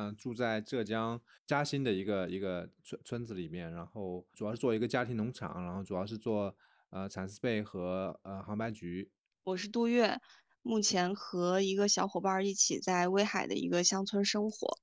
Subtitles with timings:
[0.00, 6.56] 嗯住在浙江嘉兴的一个一个村村子里面，然后主要是做一个家庭农场，然后主要是做
[6.88, 9.10] 呃蚕丝被和呃杭白菊。
[9.44, 10.18] 我是杜月，
[10.62, 14.78] 目前和一个小伙伴一起在威海的一个乡村生活。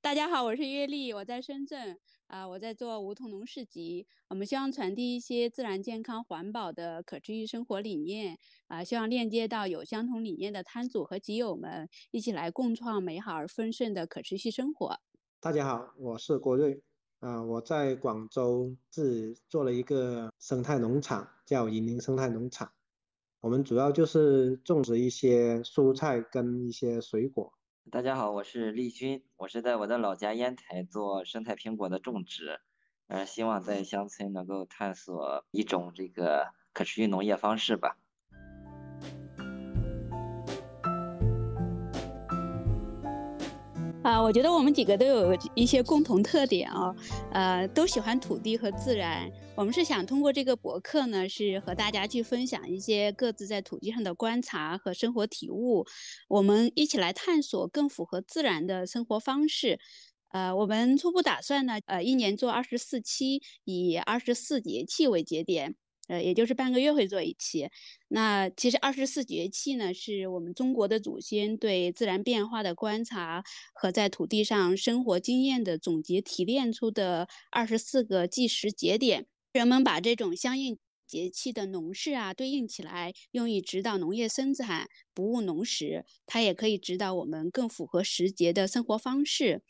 [0.00, 1.98] 大家好，我是月丽，我在深圳
[2.32, 4.06] 啊，我在做梧桐农市集。
[4.28, 14.98] 我们希望传递一些自然、健康、环保的可持续生活理念啊，希望链接到有相同理念的摊主和集友们，一起来共创美好而丰盛的可持续生活。
[15.40, 16.82] 大家好，我是郭瑞，
[17.20, 22.72] 啊，我在广州自做了一个生态农场，叫银林生态农场。
[23.42, 27.52] 我们主要就是种植一些蔬菜跟一些水果。
[27.90, 32.60] 大家好，我是丽君，我是在我的老家烟台做生态苹果的种植，
[33.08, 37.98] 呃，希望在乡村能够探索一种这个可持续农业方式吧。
[44.02, 46.92] 啊，我觉得我们几个都有一些共同特点啊，
[47.30, 49.30] 呃，都喜欢土地和自然。
[49.54, 55.86] 我们是想通过这个博客呢，是和大家去分享一些各自在土地上的观察和生活体悟，
[56.28, 59.78] 我们一起来探索更符合自然的生活方式。
[60.30, 65.76] 呃，我们初步打算呢，呃，一年做二十四期，以二十四节气为节点。
[66.08, 67.68] 呃，也就是半个月会做一期。
[68.08, 73.42] 那其实二十四节气呢，是我们中国的祖先对自然变化的观察
[73.74, 79.26] 和在土地上生活经验的总结提炼出的二十四个计时节点。
[79.52, 86.06] 人们把这种相应节气的农事啊对应起来，用以指导农业生产，不误农时。
[86.26, 89.62] 它也可以指导我们更符合时节的生活方式。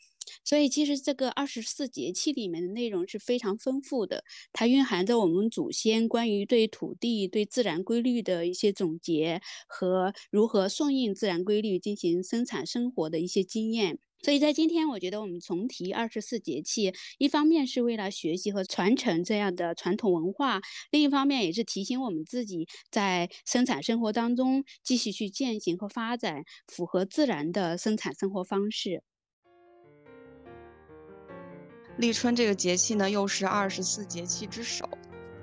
[0.43, 13.99] 所以，其实这个二十四节气里面的内容是非常丰富的，它蕴含着我们祖先关于对土地、对自然规律的一些总结和如何顺应自然规律进行生产生活的一些经验。
[14.21, 20.61] 所以在今天，我觉得我们重提二十四节气，一方面是为了学习和传承这样的传统文化，
[20.91, 29.03] 另一方面也是提醒我们自己在生产生活当中继续去践行和发展符合自然的生产生活方式。
[31.97, 34.89] 立春这个节气呢，又是二十四节气之首，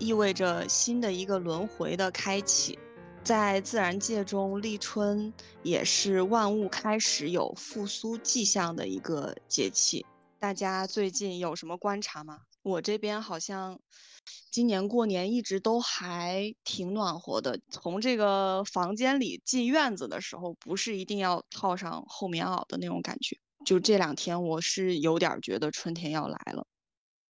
[0.01, 2.77] 意味着新的一个轮回的开启。
[3.23, 10.05] 在自然界中，立春也是万物开始有复苏迹象的一个节气。
[10.41, 12.41] 大家最近有什么观察吗？
[12.63, 13.79] 我这边好像
[14.51, 23.39] 今年过年一直都还挺暖和的，从这个房间里进院子的时候，不是一定要套上厚棉袄的那种感觉。
[23.65, 26.67] 就这两天，我是有点觉得春天要来了。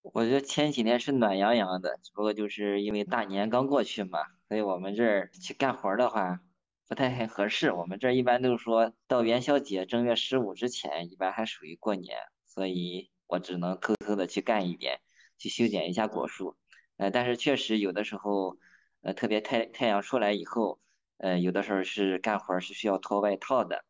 [0.02, 6.40] 我觉得前几天是暖洋洋的，只不过就是因为大年刚过去嘛，所以我们这儿去干活的话
[6.88, 7.72] 不太很合适。
[7.72, 15.00] 我们这儿一般都是说到元宵节正月十五之前，一般还属于过年，所以我只能偷偷的去干一点，
[15.38, 16.56] 去修剪一下果树。
[16.98, 18.56] 呃，但是确实有的时候，
[19.02, 20.78] 呃，特别太太阳出来以后，
[21.18, 23.84] 呃，有的时候是干活是需要脱外套的。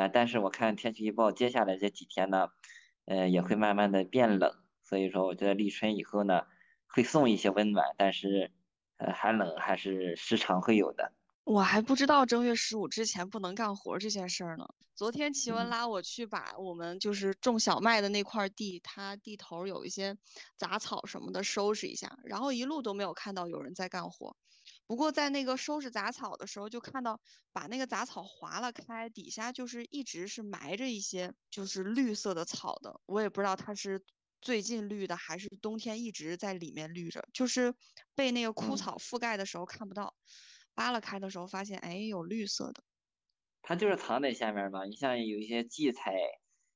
[0.00, 2.48] 啊，但是我看天气预报，接下来这几天呢，
[3.04, 4.50] 呃，也会慢慢的变冷，
[4.82, 6.44] 所以说我觉得立春以后呢，
[6.88, 8.50] 会送一些温暖，但是，
[8.96, 11.12] 呃，寒冷还是时常会有的。
[11.44, 14.66] 我还不知道正月十五之前不能干活这件事儿呢。
[14.94, 20.16] 昨天齐文拉我去把我们就是种小麦的那块地，它地头有一些
[20.56, 24.34] 杂草什么的收拾一下，然后一路都没有看到有人在干活。
[24.90, 27.20] 不过在那个收拾杂草的时候，就看到
[27.52, 33.00] 把那个杂草划了开，底下就是一直是埋着一些就是绿色的草的。
[33.06, 34.02] 我也不知道它是
[34.40, 37.72] 最近绿的，还是冬天一直在里面绿着，就是
[38.16, 40.12] 被那个枯草覆盖的时候看不到，
[40.74, 42.82] 扒拉开的时候发现，哎，有绿色的。
[43.62, 44.86] 它就是藏在下面嘛。
[44.86, 46.16] 你像有一些荠菜，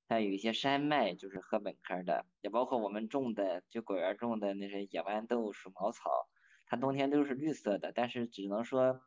[0.09, 6.29] 还有一些山脉，就是禾本科的，也包括我们种的就果园种的那些野豌豆、鼠毛草。
[6.75, 9.01] 它冬天都是绿色的，但是只能说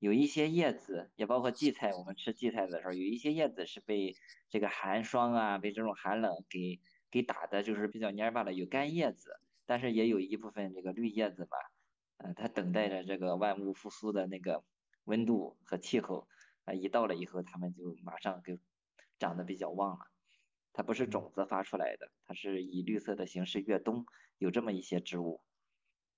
[0.00, 1.92] 有一些叶子，也包括荠菜。
[1.92, 4.16] 我们吃荠菜的时候，有一些叶子是被
[4.50, 6.80] 这个寒霜啊，被这种寒冷给
[7.12, 9.38] 给打的，就是比较蔫巴的，有干叶子。
[9.66, 11.56] 但是也有一部分这个绿叶子嘛，
[12.16, 14.64] 呃，它等待着这个万物复苏的那个
[15.04, 16.26] 温度和气候
[16.64, 18.58] 啊，一到了以后，它们就马上就
[19.20, 20.06] 长得比较旺了。
[20.72, 24.06] 它不是种子发出来的，它是以绿色的形式越冬，
[24.38, 25.40] 有这么一些植物。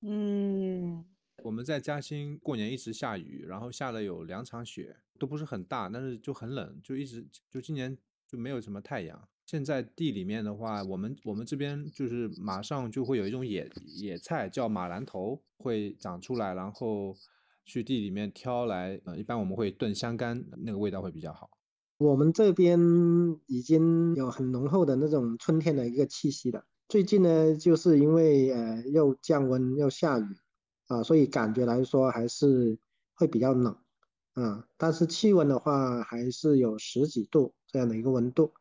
[0.07, 1.03] 嗯，
[1.43, 7.97] 我们在嘉兴过年一直下雨，然后下了有两场雪，都不是很大，但是就很冷，就一直就今年
[8.29, 9.27] 就没有什么太阳。
[9.47, 17.17] 现在地里面的话，我们我们这边就是马上就会有一种野野菜叫马兰头会长出来，然后
[17.65, 21.51] 去地里面挑来，呃，一般我们会炖香干，那个味道会比较好。
[21.97, 22.79] 我们这边
[23.47, 26.67] 已经有很浓厚的那种春天的一个气息了。
[26.89, 30.25] 最近呢，就是因为呃又降温又下雨
[30.87, 32.79] 啊，所以感觉来说还是
[33.15, 33.77] 会比较冷
[34.35, 34.69] 啊。
[34.77, 38.53] 但是气温的话，还是有十几度这样的一个温度。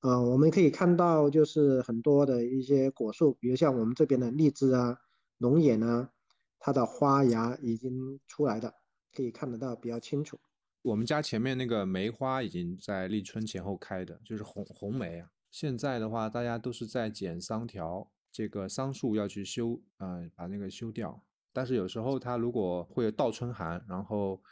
[0.00, 4.98] 啊，我们可以看到，就是很多的一些果树，比如像我们这边的荔枝啊、
[5.38, 6.10] 龙眼啊，
[6.58, 8.74] 它的花芽已经出来的，
[9.14, 10.40] 可以看得到比较清楚。
[10.80, 15.28] 我们家前面那个梅花已经在立春前后开的，就是红红梅啊。
[15.52, 21.22] 现在的话，大家都是在剪桑条，这个桑树要去修，呃，把那个修掉。
[21.52, 24.42] 但是有时候它如果会有倒春寒，然后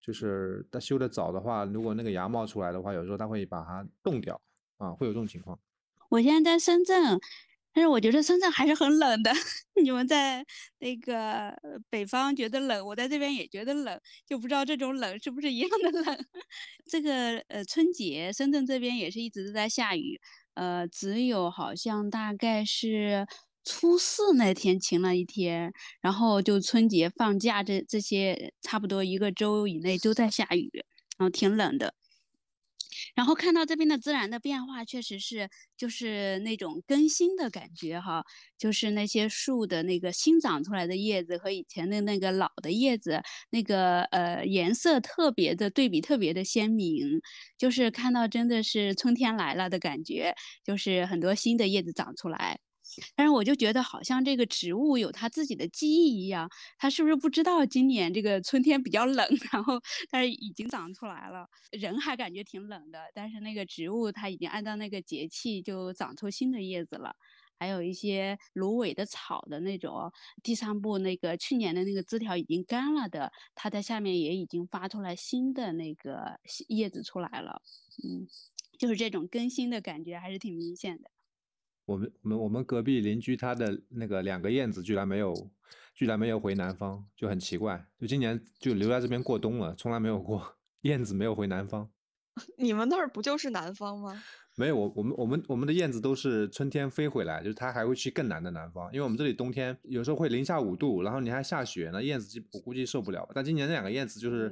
[0.00, 4.38] 就是它修的早的话，如果那个芽冒出来的话，有时候它会把它冻掉。
[4.78, 5.60] 啊，会有这种情况。
[6.08, 7.20] 我现在在深圳，
[7.74, 9.30] 但是我觉得深圳还是很冷的。
[9.82, 10.42] 你们在
[10.78, 11.54] 那个
[11.90, 16.26] 北方觉得冷，我在这边也觉得冷，就不知道这种冷是不是一样的冷。
[16.88, 20.18] 这个呃春节，深圳这边也是一直都在下雨，
[20.60, 23.26] 呃，只有好像大概是
[23.64, 25.72] 初四那天晴了一天，
[26.02, 30.70] 然后就春节放假这这些差不多一个周以内都在下雨，
[31.16, 31.94] 然后挺冷的。
[33.14, 38.24] 然后看到这边的自然的变化，确实是就是那种更新的感觉哈，
[38.58, 47.20] 就是那些树的那个新长出来的叶子和以前的那个老的叶子，那个呃颜色特别的对比特别的鲜明，
[47.58, 50.34] 就是看到真的是春天来了的感觉，
[50.64, 52.58] 就是很多新的叶子长出来。
[53.14, 56.48] 但是我就觉得好像这个植物有它自己的记忆一样，
[56.78, 67.14] 它是不是不知道今年这个春天比较冷， 然后但是已经长出来了，人还感觉挺冷的，但是那个植物它已经按照那个节气就长出新的叶子了，
[67.58, 70.10] 还有一些芦苇的草的那种
[70.42, 76.38] 地上部那个去年的那个枝条已经干了的，它在下面也已经发出来新的那个
[76.68, 77.60] 叶子出来了，
[78.04, 78.26] 嗯，
[78.78, 81.10] 就是这种更新的感觉还是挺明显的。
[81.90, 85.34] 我们我们我们隔壁邻居他的那个两个燕子居然没有，
[85.92, 87.84] 居然没有回南方，就很奇怪。
[87.98, 91.90] 就今年就留在这边过冬了，从来没有过燕子没有回南方。
[92.56, 94.22] 你们那儿不就是南方吗？
[94.56, 103.28] 没有，我我们我们我们的燕子都是春天飞回来，就是它还会去更南的南方，因为我们这里冬天有时候会零下五度，然后你还下雪呢，燕子我估计受不了。
[103.34, 104.50] 但今年那两个燕子就是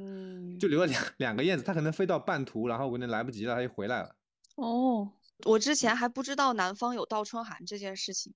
[0.58, 4.14] 就留了两两个燕子，它可能飞到半途，然后可能来不及了，它就回来了。
[4.56, 5.12] 哦。
[5.44, 8.35] 我之前还不知道南方有倒春寒这件事情，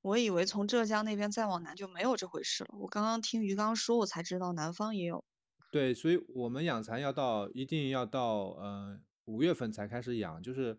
[0.00, 2.70] 我以为从浙江那边再往南就没有这回事了。
[2.78, 5.24] 我刚刚听于刚说，我才知道南方也有。
[5.70, 10.78] 对，所以我们养蚕要到一定要到呃五月份才开始养，就是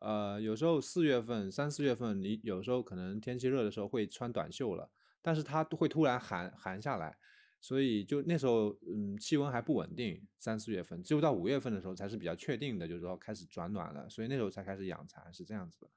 [0.00, 4.90] 呃有时候四月份、三四月份，你有时候可能天气热的时候会穿短袖了，
[5.22, 7.16] 但是它会突然寒寒下来。
[7.60, 15.88] 所以就那时候，嗯，气温还不稳定，三四月份，只有到五月份的时候才是比较确定的，就是说开始转暖了，所以那时候才开始养蚕，是这样子的，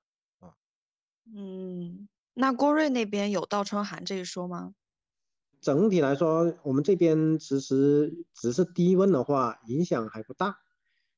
[0.48, 0.54] 啊。
[1.34, 4.74] 嗯，那郭瑞那边有倒春寒这一说吗？
[5.62, 10.58] 整体来说，我们这边其实只是低温的话，影响还不大，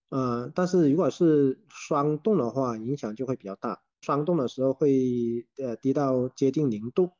[0.09, 3.81] 呃，但是如果是霜冻的话，影响就会比较大。
[4.01, 7.11] 霜冻的时候会呃低到接近零度。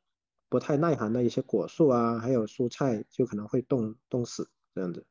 [0.54, 5.04] 不太耐寒的一些果树啊，还有蔬菜就可能会冻冻死这样子。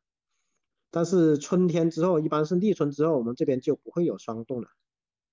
[0.89, 4.69] 但是春天之后，一般是立春之后，我们这边就不会有霜冻了。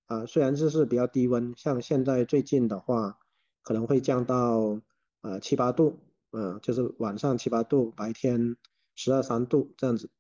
[0.07, 3.21] 啊，虽然这是比较低温，像现在最近的话，
[3.62, 4.81] 可能会降到
[5.21, 6.00] 呃七八度，
[6.33, 8.57] 嗯，就是晚上七八度，白天
[8.97, 10.11] 十二三度这样子。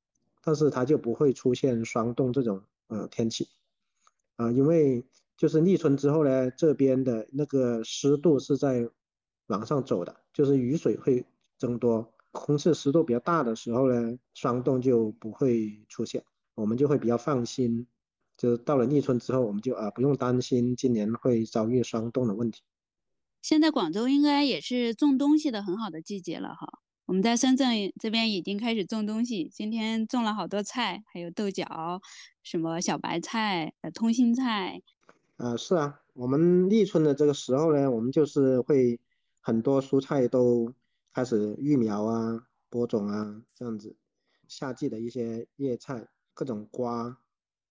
[0.44, 3.48] 但是它就不会出现霜冻这种呃天气。
[4.36, 5.04] 啊，因为
[5.36, 8.88] 就是立春之后呢，这边的那个湿度是在。
[9.50, 11.26] 往上走的，就是雨水会
[11.58, 17.86] 增多，空气湿度比较大的时候呢，霜冻就不会出现，我们就会比较放心。
[18.36, 22.62] 就是到了立春之后，我们就啊不用担心今年会遭遇霜冻的问题。
[23.42, 26.78] 现在广州应该也是种东西的很好的季节了哈。
[27.06, 32.00] 我们在深圳这边已经开始种东西，今天种了好多菜，还有豆角，
[32.42, 34.80] 什么小白菜、呃通心菜。
[35.36, 39.00] 啊，是啊，我们立春的这个时候呢，我们就是会。
[39.40, 40.74] 很多蔬菜都
[41.12, 43.96] 开始育苗啊、播种啊，这样子。
[44.48, 47.18] 夏季的一些叶菜，各种瓜，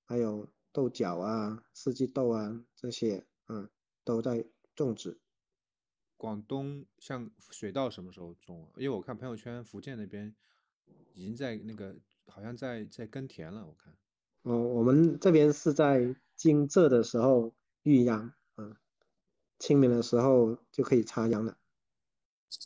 [0.05, 3.69] 还有豆角啊、四季豆啊这些，嗯，
[4.03, 4.45] 都在
[4.75, 5.19] 种植。
[6.15, 8.71] 广东像水稻什么时候种啊？
[8.77, 10.35] 因为我看朋友圈，福建那边
[11.13, 11.95] 已经在那个
[12.27, 13.93] 好像在在耕田了，我看。
[14.43, 18.33] 哦，我们这边是在惊蛰的时候育秧，嗯，
[19.59, 21.57] 清明的时候就可以插秧了。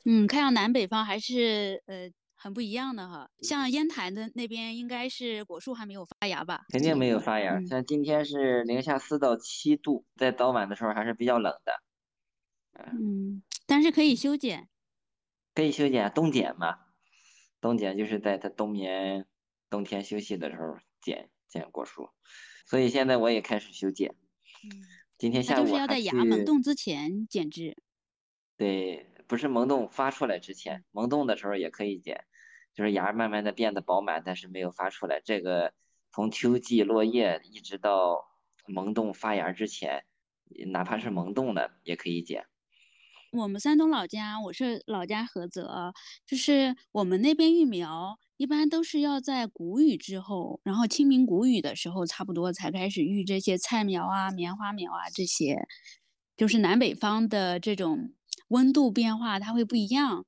[0.06, 3.30] 嗯，看样南北方还是呃很不一样的哈。
[3.42, 6.62] 像烟台的那边应该是果树还没有发芽吧？
[6.70, 7.58] 肯定没有发芽。
[7.58, 11.74] 嗯像今天是零下四到七度，在早晚的时候还是比较冷的，
[12.94, 14.70] 嗯，但是可以修剪。
[15.54, 16.80] 可以修剪冬剪嘛。
[17.60, 19.26] 冬剪就是在它冬眠、
[19.70, 22.10] 冬天休息的时候剪剪果树，
[22.66, 24.10] 所以现在我也开始修剪。
[24.10, 24.84] 嗯，
[25.24, 27.78] 今天那就是要下午还在芽萌动之前剪枝。
[28.58, 32.26] 对，不是萌动发出来之前，萌动的时候也可以剪，
[32.76, 35.22] 就是芽慢慢的变得饱满，但是没有发出来。
[35.24, 35.74] 这个
[36.12, 38.26] 从秋季落叶一直到
[38.68, 40.04] 萌动发芽之前，
[40.74, 42.46] 哪怕是萌动的也可以剪。
[43.32, 45.94] 我们山东老家，我是老家菏泽，
[46.26, 55.68] 就是我们那边育苗一般都是要在谷雨之后，然后清明谷雨的时候，差不多才开始育这些菜苗啊、棉花苗啊这些。
[56.36, 58.12] 就是南北方的这种
[58.48, 60.26] 温度变化，它会不一样，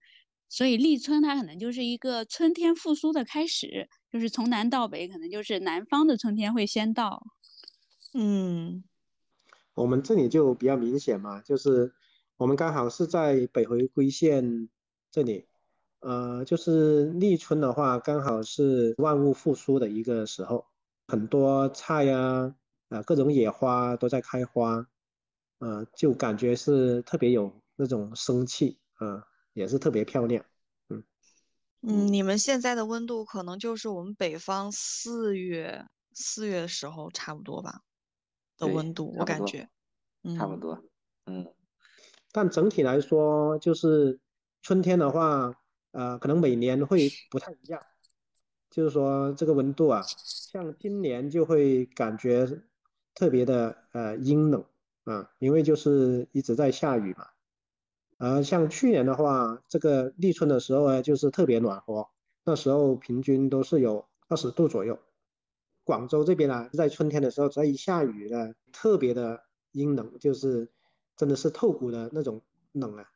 [0.47, 7.25] 所以立春它可能就是一个春天复苏的开始，就是从南到北，可能就是南方的春天会先到。
[8.13, 8.83] 嗯，
[9.73, 11.95] 我们这里就比较明显嘛，就是
[12.37, 14.69] 我们刚好是在北回归线
[15.09, 15.47] 这里，
[16.05, 20.63] 呃，就是立春的话，刚好是万物复苏的一个时候，
[21.07, 22.55] 很多菜呀、
[22.89, 24.85] 啊，各种野花都在开花，
[25.57, 30.45] 呃，就感觉是特别有那种生气，啊、也是特别漂亮。
[31.81, 37.81] 嗯，你们现在的温度可能就是我们北方四月四月的时候差不多吧
[38.59, 39.67] 的温度，我感觉，
[40.21, 40.83] 嗯差不多，
[41.25, 41.47] 嗯，
[42.31, 44.19] 但整体来说，就是
[44.61, 45.51] 春天的话，
[45.95, 47.81] 呃，可能每年会不太一样。
[48.69, 52.61] 就是说这个温度啊，像今年就会感觉
[53.13, 54.65] 特别的呃阴冷
[55.05, 57.27] 啊，因为就是一直在下雨嘛。
[58.17, 62.09] 而像去年的话，这个立春的时候呢，就是特别暖和，
[62.43, 64.99] 那时候平均都是有二十度左右。
[65.85, 70.69] 广州这边啊，在春天的时候，只要一下雨呢，特别的阴冷，就是
[71.15, 72.41] 真的是透骨的那种
[72.73, 73.09] 冷啊，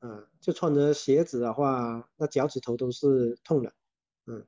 [0.00, 3.72] 啊，就穿着鞋子的话，那脚趾头都是痛的，
[4.26, 4.46] 嗯。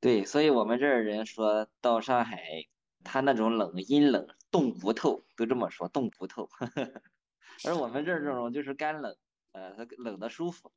[0.00, 2.66] 对，所以我们这儿人说到上海，
[3.04, 6.48] 他那种冷阴冷冻骨头，都这么说冻骨头，
[7.64, 9.16] 而我们这儿这种就是干冷，
[9.52, 10.72] 呃，它冷的舒服。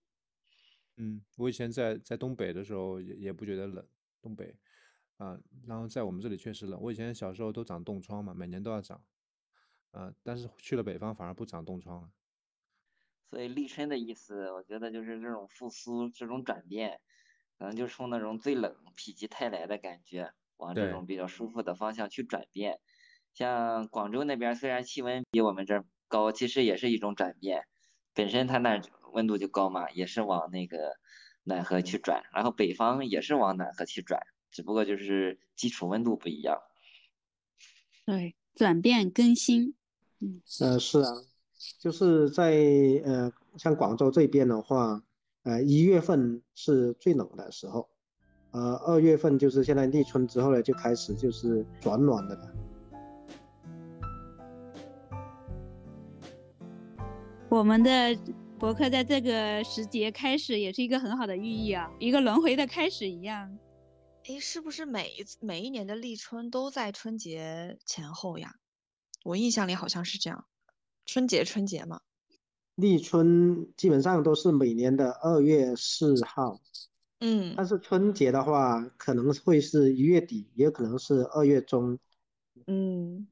[0.95, 3.85] 嗯，我以前在在东北的时候也也不觉得冷，
[4.21, 4.55] 东北
[5.17, 6.79] 啊，然后在我们这里确实冷。
[6.81, 9.03] 我以前小时候都长冻疮嘛，每年都要长，
[9.91, 12.09] 啊，但是去了北方反而不长冻疮了。
[13.29, 16.99] 所以立春的意思，我觉得就是这种复苏，这种转变，
[17.57, 22.79] 可能就从那种最冷、否极泰来的感觉，往这种比较舒服的方向去转变。
[23.33, 27.67] 像广州那边虽然气温比我们这儿高，其实也是一种转变。
[28.13, 28.81] 本身它那
[29.11, 30.97] 温度就高嘛，也是往那个
[31.43, 36.59] 暖和去转，然后北方也是往暖和去转，只不过就是基础温度不一样。
[38.05, 39.75] 对，转变更新。
[40.61, 41.11] 呃，是啊，
[41.79, 42.51] 就是在
[43.03, 45.01] 呃，像广州这边的话，
[45.43, 47.89] 呃，一月份是最冷的时候，
[48.51, 52.51] 呃，二月份就是现在立春之后呢，就开始就是转暖的了。
[57.49, 58.17] 我们的
[58.59, 63.57] 博客在这个时节开始，也是一个很好的寓意啊，一个轮回的开始一样。
[64.25, 68.55] 诶，是不是每一次每一年的立春都在春节前后呀？
[69.23, 70.45] 我印象里好像是这样，
[71.07, 72.01] 春节春节嘛。
[72.75, 76.61] 立春基本上都是每年的二月四号，
[77.21, 81.97] 嗯但是春节的话，可能会是一月底，也有可能是二月中。
[82.67, 83.27] 嗯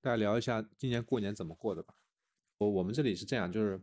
[0.00, 1.92] 大家聊一下今年过年怎么过的吧。
[2.56, 3.80] 我我们这里是这样，就是，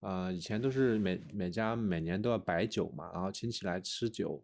[0.00, 4.42] 呃，以前都是每每家每年都要摆酒嘛，然后亲戚来吃酒，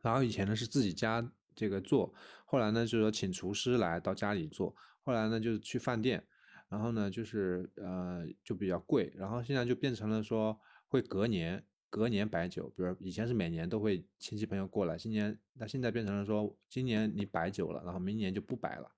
[0.00, 2.14] 然后以前呢是自己家这个做，
[2.46, 6.26] 后来呢就是说请厨师来到家里做，后来呢就是去饭店，
[6.68, 18.90] 然后呢就是呃就比较贵，然后现在就变成了说会隔年隔年摆酒，比如以前是每年都会亲戚朋友过来，今年那现在变成了说今年你摆酒了，然后明年就不摆了。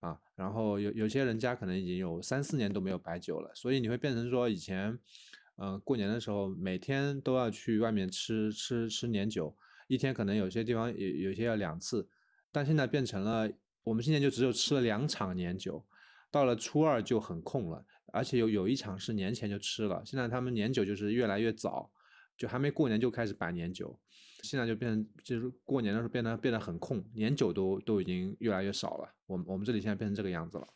[0.00, 4.98] 啊，然后有有些人家可能已经有三四年都没有摆酒了，所以你会变成说以前，
[5.54, 9.56] 呃，过年的时候每天都要去外面吃吃吃年酒，
[9.86, 12.08] 一天可能有些地方有有些要两次，
[12.50, 13.48] 但现在变成了
[13.84, 15.84] 我们今年就只有吃了两场年酒，
[16.32, 20.02] 到了初二就很空了，而且有有一场是年前就吃了。
[20.04, 21.88] 现在他们年酒就是越来越早，
[22.36, 23.96] 就还没过年就开始摆年酒，
[24.42, 29.14] 现在就变成就是过年的时候变得变得很空，年酒都都已经越来越少了。
[29.26, 30.66] 我们我们这里现在变成这个样子了。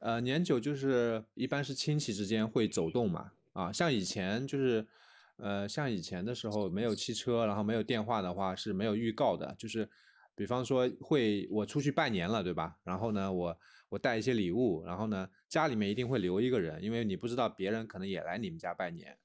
[0.00, 4.86] 呃，年酒就是一般是亲戚之间会走动嘛，啊，像以前就是，
[5.38, 9.88] 呃，像以前的时候没有汽车，然后没有电话的话是没有预告的，就是，
[10.36, 12.78] 比方说会我出去拜年了，对吧？
[12.84, 13.58] 然后呢，我
[13.90, 19.18] 我带一些礼物，然后呢，家里面一定会留一个人，因为你不知道别人可能也来你们家拜年，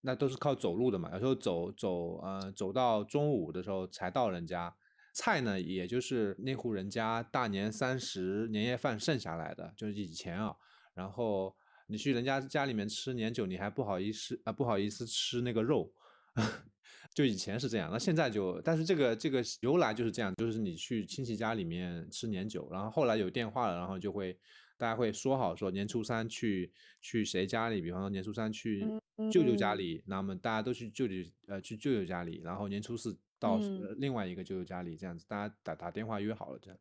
[0.00, 4.74] 那都是靠走路的嘛，有时候走走，呃，走到中午的时候才到人家。
[5.12, 10.54] 菜呢，也就是那户人家大年三十年夜饭剩下来的，就是以前啊。
[10.94, 11.54] 然后
[11.88, 15.92] 你去人家家里面吃年酒，你还不好意思啊，不好意思吃那个肉，
[17.14, 17.90] 就以前是这样。
[17.92, 24.38] 那现在就，但是这个这个由来就是这样，就是你去亲戚家里面吃年酒，然后后来有电话了，然后就会
[24.76, 28.84] 大家会说好说年初三去去谁家里，比方说年初三去
[29.30, 31.14] 舅舅家里，那么大家都去舅舅
[31.46, 33.18] 呃去舅舅家里，然后年初四。
[33.40, 33.58] 到
[33.96, 36.78] 另外一个舅舅家里，这样子，大家打打电话约好了，这样，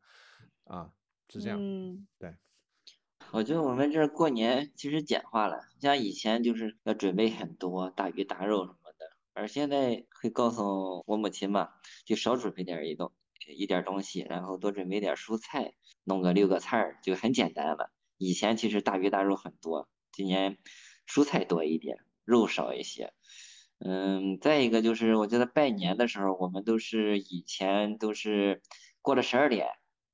[0.66, 0.92] 啊，
[1.30, 1.58] 是这样，
[2.18, 2.36] 对。
[3.32, 8.79] 我觉得我们这儿过年其实简化了，像以前就是要准备很多大鱼大肉什么的，
[9.34, 11.70] 而现在会告诉我母亲嘛，
[12.06, 13.12] 就少准备点一东
[13.58, 17.92] 一点东西，然后多准备点蔬菜，弄个六个菜儿就很简单了。
[18.18, 20.58] 以前其实大鱼大肉很多，今年
[21.08, 23.14] 蔬菜多一点，肉少一些。
[23.80, 28.62] 嗯，再一个就是，我觉得拜年的时候，我们都是以前都是
[29.02, 29.70] 过了十二点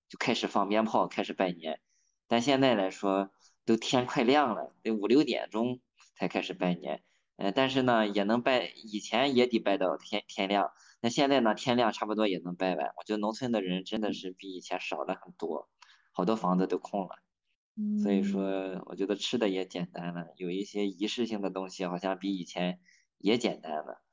[0.08, 1.80] 就开始放鞭炮，开始拜年。
[2.28, 3.32] 但现在来说，
[3.66, 5.82] 都天快亮了，得五六点钟
[6.16, 7.04] 才开始拜年。
[7.38, 10.72] 呃，但是呢，也能拜，以前也得拜到天天亮。
[11.02, 12.88] 那现在呢，天亮差不多也能拜完。
[12.98, 15.70] 我觉得农村的人真的是比以前少了很多，
[16.12, 17.16] 好多房子都空了。
[18.02, 22.80] 所以说，我觉得吃的也简单了，有一些仪式性的东西，好像比以前。
[23.18, 24.04] 也简单了，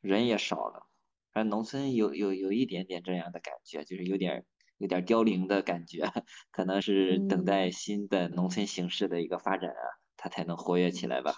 [0.00, 0.88] 人也少了，
[1.32, 4.44] 反正农村有有有一点点这样的感觉，就是有点
[4.78, 6.02] 有点凋零的感觉，
[6.50, 9.84] 可能是等待新的农村形式的一个发展啊，
[10.16, 11.34] 它才能活跃起来吧。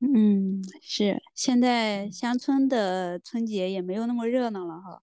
[0.00, 5.00] 嗯，是，现在乡村的春节也没有那么热闹了哈。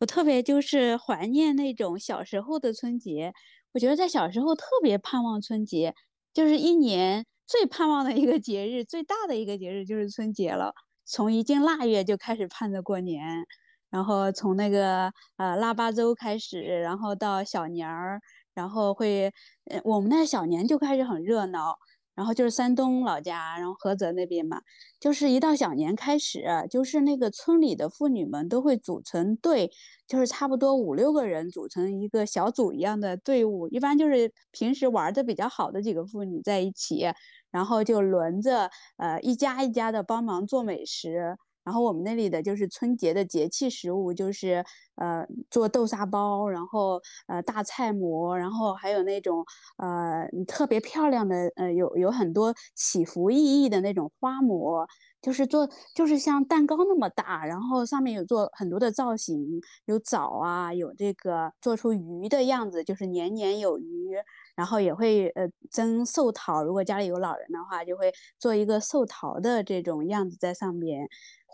[0.00, 3.32] 我特别就是怀念那种小时候的春节，
[3.72, 5.94] 我觉得在小时候特别盼望春节，
[6.32, 7.26] 就是一年。
[7.48, 10.74] 最盼望的一个节日，最大的一个节日就是春节了。
[11.04, 13.46] 从一进腊月就开始盼着过年，
[13.88, 18.20] 然后从那个呃腊八粥开始，然后到小年儿，
[18.52, 19.32] 然后会，
[19.70, 21.76] 呃我们那小年就开始很热闹。
[22.16, 24.60] 然后就是山东老家，然后菏泽那边嘛，
[24.98, 29.70] 就是一到小年开始，就是那个村里的妇女们都会组成队，
[30.08, 37.04] 就是差不多五六个人组成一个小组一样的队伍，一般就是平时玩的比较好的几个妇女在一起，
[37.50, 41.36] 然后就轮着，呃，一家一家的帮忙做美食。
[41.66, 49.44] 然后我们那里的就是春节的节气食物，就是呃做豆沙包，然后呃大菜馍，然后还有那种
[49.78, 54.86] 呃特别漂亮的呃有有很多起伏意义的那种花馍，
[55.20, 64.14] 就是做就是像蛋糕那么大，然后上面有做很多的造型，有枣啊，有这个做出鱼的样子，就是年年有余。
[64.56, 71.06] 然后也会呃蒸寿桃，如果家里有老人的话，就会做一个寿桃的这种样子在上面。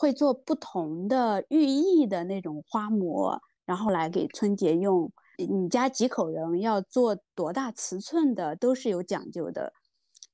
[0.02, 5.12] 会做不同的寓意的那种花模，然后来给春节用。
[5.38, 9.72] 你家几口人要做多大尺寸的都是有讲究的，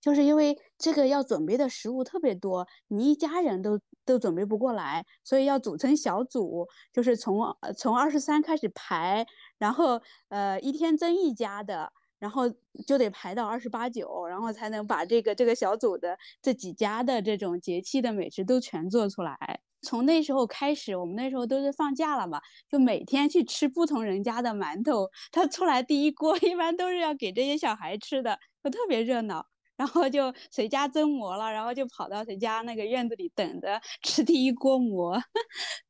[0.00, 9.26] 就是因为这个要准备的食物特别多，你一家人都都准备不过来，所以要组成小组，就是从从二十三开始排，
[9.58, 10.00] 然后
[10.30, 11.92] 呃一天蒸一家的。
[12.18, 12.48] 然后
[12.86, 19.60] 就得排到二十八九，然后才能把这个这个小组的这几家的这种节气的美食都全做出来。
[19.82, 25.08] 从那时候开始，我们那时候都是放假了嘛，就每天去吃不同人家的馒头。
[25.30, 29.46] 他出来第一锅，一般都是要给这些小孩吃的，就特别热闹。
[29.76, 35.16] 然后就谁家蒸馍了，然后就跑到谁家那个院子里等着吃第一锅馍，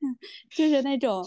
[0.54, 1.26] 就是那种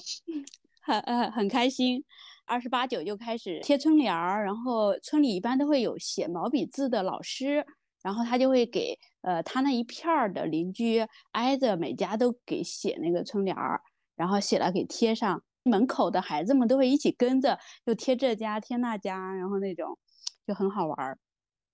[0.84, 2.06] 很很很开心。
[2.52, 7.66] 二十八九就开始贴春联儿，然后村里一般都会有写毛笔字的老师，
[8.04, 11.00] 然后他就会给呃他那一片儿的邻居
[11.32, 13.82] 挨着每家都给写那个春联儿，
[14.18, 19.98] 然后写了给贴上，门口的孩子们都会一起跟着，就贴这家贴那家，然后那种
[20.46, 21.18] 就很好玩儿。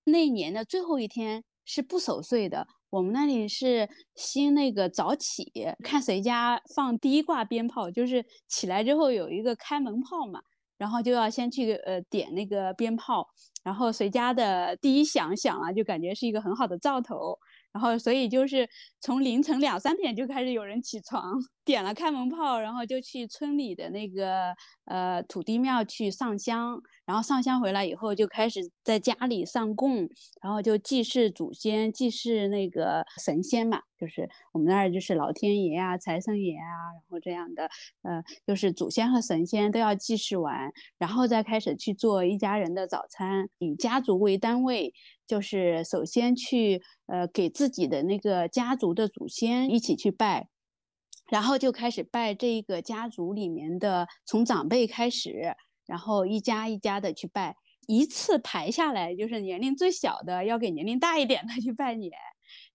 [0.04, 5.50] 那年的最后一天是不守岁的，我们那里是兴那个早起，
[5.82, 10.40] 看谁家放第一挂鞭炮，就是起来之后有一个开门炮嘛。
[10.78, 13.26] 然后就要先去呃点那个鞭炮，
[13.62, 17.36] 然后谁家的第一响响了，就感觉是一个很好的兆头。
[17.70, 21.34] 然后，所以就是从凌晨两三点就开始有人起床，
[21.68, 24.54] 点了开门炮，然后就去村里的那个
[24.86, 30.08] 呃土地庙去上香，然后上香回来以后就开始在家里上供，
[30.40, 37.64] 然后就祭祀祖先，祭祀那个神仙嘛，就是我们那儿就是老天爷啊、财神爷啊，然后这样的，
[38.00, 44.94] 呃，就是祖先和神仙都要祭祀完，然后再开始去做一家人的早餐，以家族为单位。
[45.26, 50.48] 就是首先去呃给自己的那个家族的祖先一起去拜，
[51.30, 55.54] 然后就开始拜这个家族里面的从长辈开始，
[55.86, 57.54] 然后一家一家的去拜，
[57.86, 62.12] 一次排下来就是年龄最小的要给年龄大一点的去拜年，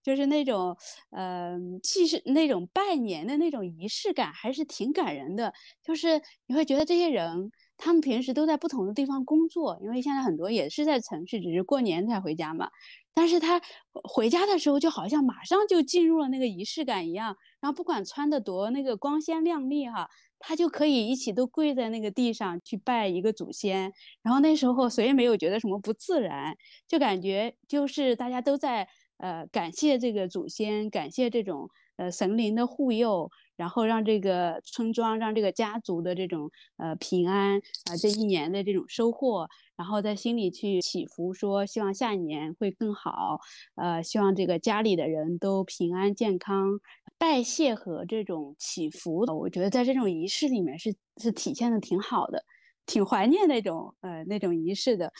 [0.02, 0.76] 就是那种
[1.10, 7.50] 嗯其实那种拜年的那种仪式感还是挺感人的，就是你会觉得这些人。
[7.76, 12.68] 他们平时都在不同的地方工作，因为现在很多也是在城市，只是过年才回家嘛。
[13.16, 13.60] 但是他
[13.92, 17.36] 回家的时候，就好像马上就进入了那个仪式感一样。
[17.60, 20.08] 然后不管穿的多那个光鲜亮丽哈，
[20.38, 23.92] 他就可以一起都跪在那个地上去拜一个祖先。
[24.22, 26.56] 然后那时候谁也没有觉得什么不自然，
[26.88, 33.30] 就感觉就是大家都在呃感谢这个祖先，感谢这种呃神灵的护佑。
[33.56, 37.58] 然后让这个村庄，让这个家族的这种呃平安
[37.90, 43.38] 啊，这一年的这种收获，然后在心里去祈福，说希望下一年会更好，
[43.76, 46.80] 呃，希望这个家里的人都平安健康。
[47.16, 52.44] 拜谢和这种祈福，我觉得在这种仪式里面是是体现的挺好的，
[52.86, 55.12] 挺怀念那种呃那种仪式的。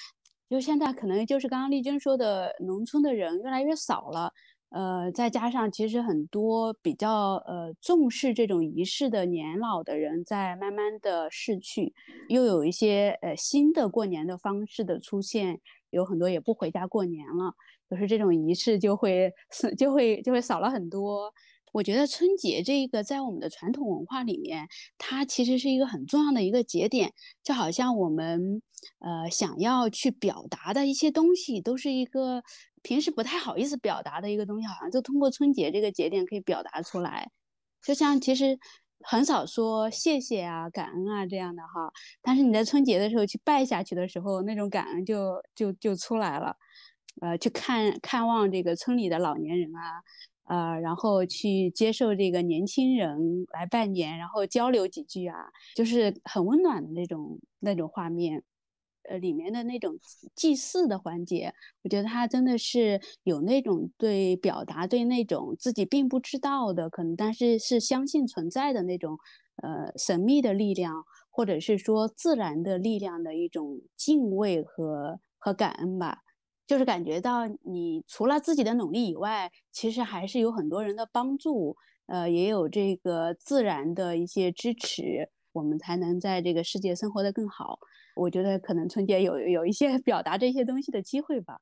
[0.50, 4.32] 就现在可能就是刚刚丽君说的，农村的人越来越少了。
[4.74, 11.94] 呃，再加上其实很多比较呃重视这种仪式的年老的人在慢慢的逝去，
[12.28, 15.60] 又有一些呃新的过年的方式的出现，
[15.90, 17.54] 有很多也不回家过年了，
[17.88, 19.32] 就是这种仪式就会
[19.78, 21.32] 就会就会少了很多。
[21.72, 24.66] 我觉得春节这个在我们的传统文化里面，
[24.98, 27.12] 它其实是一个很重要的一个节点，
[27.44, 28.60] 就好像我们
[28.98, 32.42] 呃想要去表达的一些东西，都是一个
[32.84, 37.28] 平时不太好意思表达的一个东西，好像就通过春节这个节点可以表达出来。
[37.82, 38.56] 就像其实
[39.00, 41.92] 很少说谢谢啊、感恩啊这样的哈，
[42.22, 46.54] 但是你在春节的时候去拜下去的时候，那种感恩就就就出来了。
[47.20, 50.02] 呃，去看看望这个村里的老年人啊。
[50.46, 55.36] 呃，然后去接受这个年轻人来拜年，然后交流几句啊，
[55.74, 58.42] 就是很温暖的那种那种画面。
[59.08, 59.98] 呃，里面的那种
[60.34, 69.18] 祭祀的环节，我觉得他真的是有那种对表达对那种自己并不知道的可能，但是是相信存在的那种
[69.62, 76.22] 呃神秘的力量，或者是说自然的力量的一种敬畏和和感恩吧。
[76.66, 87.78] 就是感觉到你除了自己的努力以外，其实还是有很多人的帮助，呃，也有这个自然的一些支持，我们才能在这个世界生活的更好。
[88.14, 91.60] 我觉得可能春节有有一些 表达这些东西的机会吧。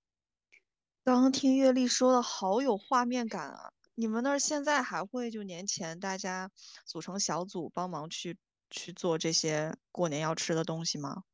[1.05, 3.73] 刚刚听月丽说的好有画面感啊！
[3.95, 6.51] 你们那儿现在还会就年前大家
[6.87, 8.39] 组成小组帮忙去
[8.71, 11.25] 去做这些过年要吃的东西吗？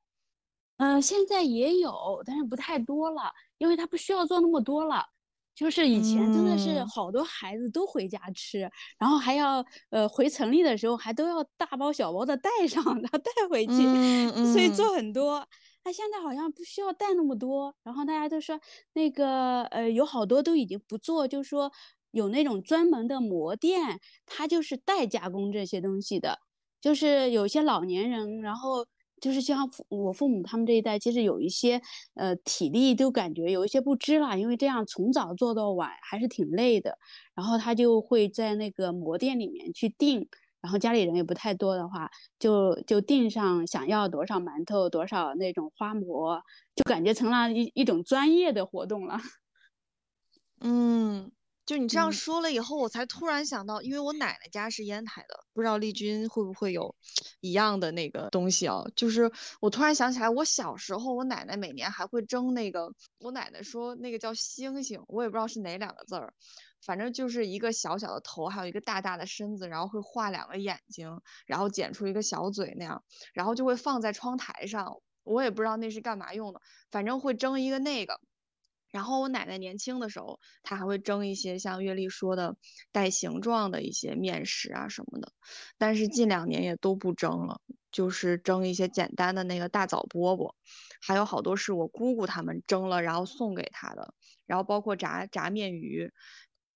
[0.78, 3.32] 嗯，现在也有，但是不太多了。
[3.58, 5.04] 因为他不需要做那么多了，
[5.58, 8.60] 就是以前真的是好多孩子都回家吃，
[8.96, 13.72] 然后还要呃回城里的时候还都要大包小包的带上， 然后带回去，
[14.52, 15.44] 所以做很多。
[15.82, 18.60] 他现在好像不需要带那么多，然后大家都说
[18.92, 21.72] 那个呃有好多都已经不做，就是说
[22.12, 26.38] 有那种专门的馍店，他就是代加工这些东西的，
[26.80, 28.86] 就是有些老年人，然后。
[29.20, 31.80] 就是像我父母他们这一代，其实有一些，
[32.14, 36.96] 呃，体力都感觉有一些不支了，因为这样从早做到晚还是挺累的。
[37.34, 40.28] 然后他就会在那个馍店里面去订，
[40.60, 46.42] 然后家里人也不太多的话，就就订上想要多少馒头，多少那种花馍，
[46.74, 49.18] 就感觉成了一一种专业的活动了。
[50.60, 51.30] 嗯。
[51.68, 56.96] 就你这样说了以后，我才突然想到，因为我奶奶家是烟台的，不知道丽君会不会有
[57.40, 58.82] 一样的那个东西啊？
[58.96, 66.32] 就是我突然想起来，我小时候我奶奶每年还会蒸那个，我奶奶说那个叫星星，我也不知道是哪两个字儿，
[66.80, 73.04] 反正就是一个小小的头，还有一个大大的身子，然后会画两个眼睛，然后剪出一个小嘴那样，
[73.34, 78.18] 然后就会放在窗台上，我也不知道那是干嘛用的，反正会蒸一个那个。
[78.90, 82.56] 然后我奶奶年轻的时候，她还会蒸一些像月丽说的
[82.92, 85.32] 带形状的一些面食啊什么的，
[85.78, 87.60] 但是近两年也都不蒸了，
[87.92, 90.52] 就是蒸一些简单的那个大枣饽饽，
[91.02, 94.14] 还有好多是我姑姑他们蒸了然后送给她的，
[94.46, 96.10] 然后包括炸炸面鱼。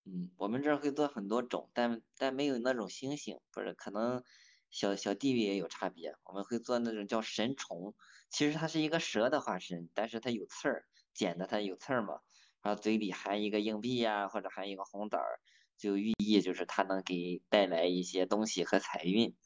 [0.04, 4.24] 嗯，我们这儿会做很多种，但但没有那种星星，不是，可能
[4.70, 6.16] 小小地域也有差别。
[6.24, 7.94] 我们会做那种叫神虫，
[8.32, 10.86] 其实它是一个蛇的化身，但是它有刺儿。
[11.14, 12.20] 剪的它有刺儿嘛，
[12.62, 15.40] 然后嘴里含一个硬币呀，或者含一个红枣儿，
[15.76, 19.36] 就寓意就是它能给带来一些东西和财运。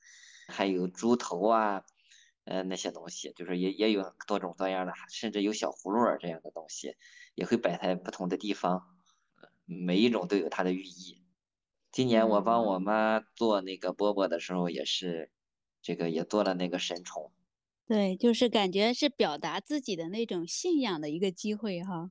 [0.47, 1.83] 还有猪头啊，
[2.45, 6.95] 呃那些东西，就是也也有多种多样的，甚至有小葫芦儿这样的东西，
[7.35, 8.85] 也会摆在不同的地方，
[9.65, 11.21] 每一种都有它的寓意。
[11.91, 15.33] 今年我帮我妈做那个饽饽的时候，也是
[15.83, 17.33] 这个也做了那个神虫。
[17.87, 22.11] 对，就是感觉是表达自己的那种信仰的一个机会哈。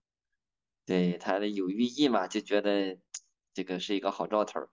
[0.86, 2.98] 对，它的有寓意嘛，就觉得
[3.54, 4.70] 这个是一个好兆头儿。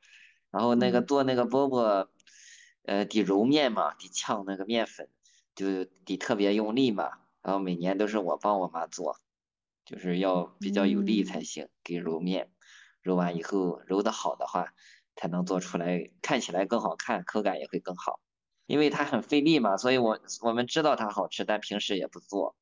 [0.52, 2.08] 然后那个做那个饽饽，
[2.84, 5.08] 呃，得揉面嘛，得呛那个面粉，
[5.56, 7.10] 就得特别用力嘛。
[7.42, 9.16] 然后每年都是我帮我妈做，
[9.84, 12.52] 就是要比较有力才行，给揉面，
[13.00, 14.72] 揉完以后揉的好的话，
[15.16, 18.20] 才能做出来，看起来更好看，口感也会更好。
[18.72, 22.56] 因为它很费力嘛，所以我我们知道它好吃，但平时也不做，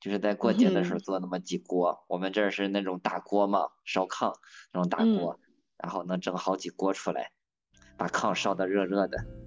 [0.00, 2.04] 就是在过节的时候做那么几锅。
[2.08, 4.34] 我们这儿是那种大锅嘛，烧炕
[4.72, 5.38] 那种大锅，
[5.78, 7.30] 然后能整好几锅出来，
[7.96, 9.43] 把炕烧得热热的。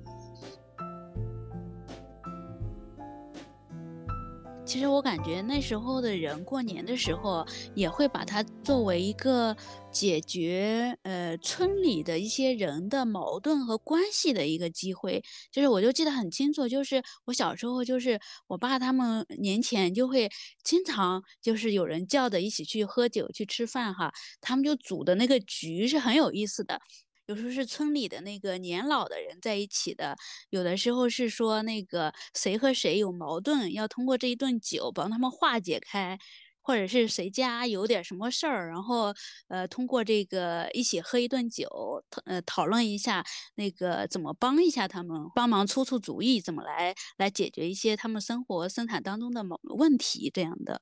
[4.68, 9.56] 其实我感觉那时候的人过年的时候也会把它作为一个
[9.90, 15.24] 解决呃村里的一些人的矛盾和关系的一个机会。
[15.50, 20.30] 就是我就记得很清楚，就是我小时候就是我爸他们年前就会
[20.66, 26.82] 经常就是有人叫的一起去喝酒去吃饭哈，他们就组的那个局是很有意思的。
[27.28, 30.16] 有时候是村里的那个年老的人在一起的，
[30.50, 36.18] 有的时候是说那个谁和谁有矛盾，要通过这一顿酒帮他们化解开，
[36.62, 39.14] 或者是谁家有点什么事儿，然后
[39.50, 50.82] 呃通过这个一起喝一顿酒，呃讨论一下那个怎么帮一下他们，帮忙出出主意，怎么来来解决一些他们生活生产当中的某问题这样的。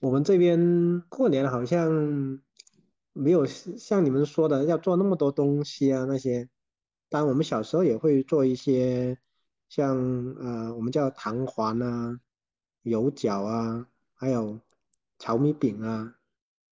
[0.00, 2.40] 我们这边过年好像。
[3.12, 6.48] 没有像你们说的要做那么多东西啊那些，
[7.08, 9.18] 当然我们小时候也会做一些，
[9.68, 9.96] 像
[10.40, 12.18] 呃我们叫糖环啊、
[12.82, 14.58] 油角啊，还有
[15.18, 16.14] 炒米饼啊，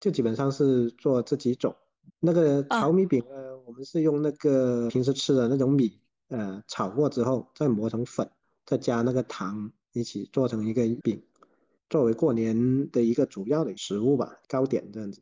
[0.00, 1.76] 就基本上是做这几种。
[2.18, 8.30] 那个炒米饼呢，我们是用那个平时吃的那种米，呃炒过之后再磨成粉，
[8.64, 11.22] 再加那个糖一起做成一个饼，
[11.88, 15.20] 作为过年的一个主要的食物吧，糕点这样子。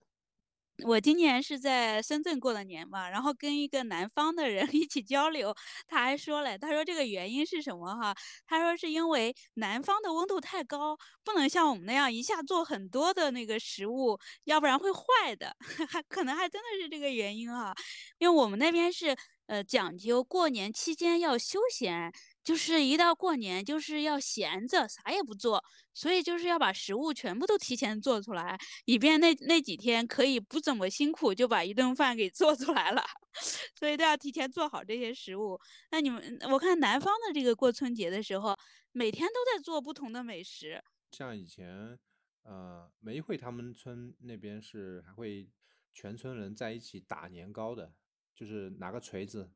[0.84, 5.52] 我今年是在深圳过的年嘛，然后跟一个南方的人 一起交流，
[5.88, 8.14] 他还说嘞，他说这个原因是什么哈？
[8.46, 15.56] 他说是因为南方的温度太高，不能像我们那样一下做很多的那个食物，要不然会坏的，
[15.88, 17.74] 还 可能还真的是这个原因哈。
[18.18, 22.12] 因为我们那边是呃讲究过年期间要休闲。
[22.48, 33.02] 就是一到过年就是要闲着，啥也不做，所以就是要把食物全部都提前做出来，以便那那几天可以不怎么辛苦就把一顿饭给做出来了，
[33.78, 35.60] 所以都要提前做好这些食物。
[35.90, 38.56] 那你们，我看南方的这个过春节的时候，
[38.92, 40.82] 每天都在做不同的美食。
[41.12, 41.98] 像以前，
[42.44, 45.50] 呃，梅会他们村那边是还会
[45.92, 47.92] 全村人在一起打年糕的，
[48.34, 49.50] 就是拿个锤子。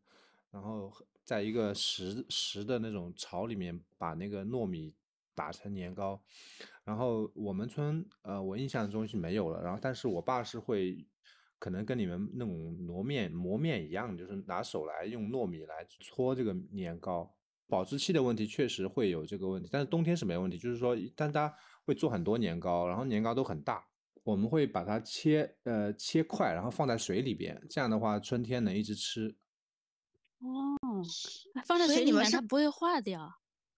[0.53, 0.93] 然后
[1.25, 4.95] 在一个实实的那种槽里面把那个糯米
[5.35, 6.23] 打成年糕，
[6.85, 11.07] 然后我们村呃我印象中是没有了，然后但是我爸是会
[11.59, 17.35] 可能跟你们那种磨面磨面一样，就是拿手来用糯米来搓这个年糕，
[17.67, 21.51] 保质期的问题确实会有这个问题，但是冬天是没问题，就是说但他
[21.87, 23.83] 会做很多年糕，然后年糕都很大，
[24.23, 29.35] 我们会把它切呃切块，然后放在水里边，这样的话春天能一直吃。
[30.42, 30.76] 哦，
[31.64, 33.33] 放在水里面它不会化掉。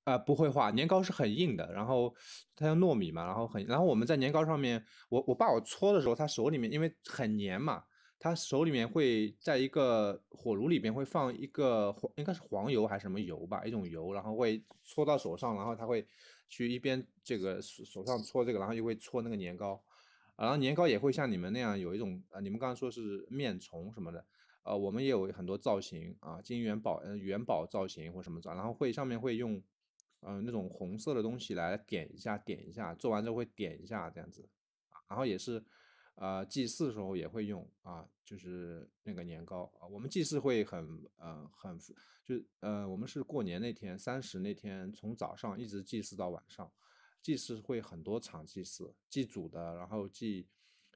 [0.05, 2.15] 啊，不会化，年糕是很硬的，然后
[2.55, 7.83] 它用糯米嘛，然后很，然后我们在年糕上面，我我爸我搓的时候，他手里面因为很黏嘛，
[8.19, 16.07] 他手里面会在一个火炉里边会放一个黄，应该是黄油还是什么油吧，一种油，然后会搓到手上，然后他会
[16.51, 19.83] 去一边这个手手上搓这个，然后又会搓那个年糕，
[20.37, 24.23] 然后年糕也会像你们那样有一种，呃，你们刚刚说是面虫什么的。
[24.65, 29.63] 呃，我们也有很多造型啊，金元宝、嗯元宝造型或什么造，然后会上面会用，
[30.23, 34.49] 嗯那种红色的东西来点一下，点一下，做完之后会点一下这样子，
[35.07, 35.63] 然后也是，
[36.15, 39.87] 呃，祭祀的时候也会用啊，就是那个年糕啊。
[39.87, 41.79] 我们祭祀会很呃很，
[42.25, 46.73] 就呃我们是过年那天三十那天从早上一直祭祀到晚上，
[47.21, 50.47] 祭祀会很多场祭祀，祭祖的，然后祭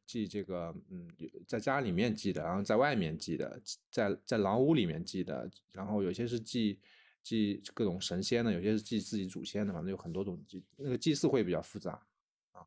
[0.08, 1.06] 祭这个嗯
[1.46, 3.60] 在家里面祭的，然后在外面祭的，
[3.92, 6.80] 在在狼屋里面祭的，然后有些是祭。
[7.20, 10.64] 祭各种神仙的，有些是祭自己祖先的，反正有很多种祭。
[10.76, 12.00] 那个祭祀会比较复杂
[12.52, 12.64] 啊。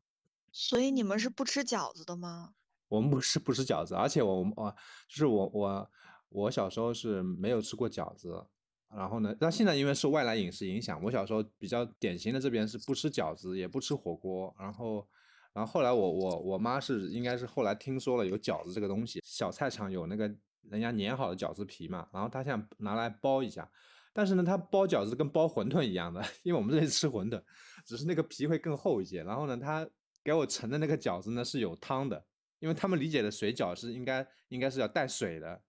[0.52, 2.54] 所以你们是不吃饺子的吗？
[2.86, 4.76] 我们不是不吃饺子，而且我我
[5.08, 5.90] 就是我我
[6.28, 8.46] 我小时候是没有吃过饺子。
[8.94, 14.54] 然后呢，但现在因为受外来饮食影响，我小时候比较典型的这边是不吃饺子，也不吃火锅。
[14.56, 15.04] 然后
[15.52, 20.26] 然后后来我我我妈是应该是后来听说了有饺子这个东西，小菜场有那个
[20.70, 23.70] 人家碾好的饺子皮嘛，然后她想拿来包一下。
[24.14, 27.42] 但是呢，她包饺子跟包馄饨一样的， 因为我们这里吃馄饨，
[27.86, 29.22] 只是那个皮会更厚一些。
[29.22, 29.88] 然后呢，她
[30.22, 32.22] 给我盛的那个饺子呢是有汤的，
[32.58, 35.62] 因为他们理解的水饺是应该应该是要带水的，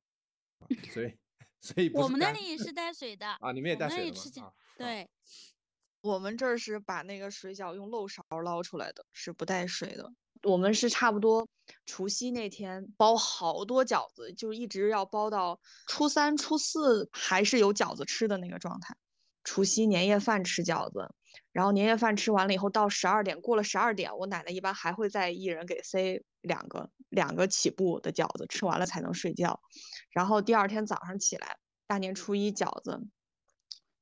[0.92, 1.14] 所以
[1.60, 4.52] 所以我们那里也是带水的啊，你们也带水的吗？
[4.78, 5.10] 对，
[6.04, 10.12] 我们这儿是把那个水饺用漏勺捞出来的，是不带水的。
[10.42, 11.48] 我们是差不多
[11.86, 18.98] 除夕那天包好多饺子，就一直要包到初三、初四还是有饺子吃的那个状态。
[19.46, 21.16] 除夕年夜饭吃饺子，
[21.54, 29.62] 然后年夜饭吃完了以后，到十二点过了十二点，我奶奶一般还会再一人给塞两个两个起步的饺子，吃完了才能睡觉。
[30.12, 33.02] 然后第二天早上起来，大年初一饺子，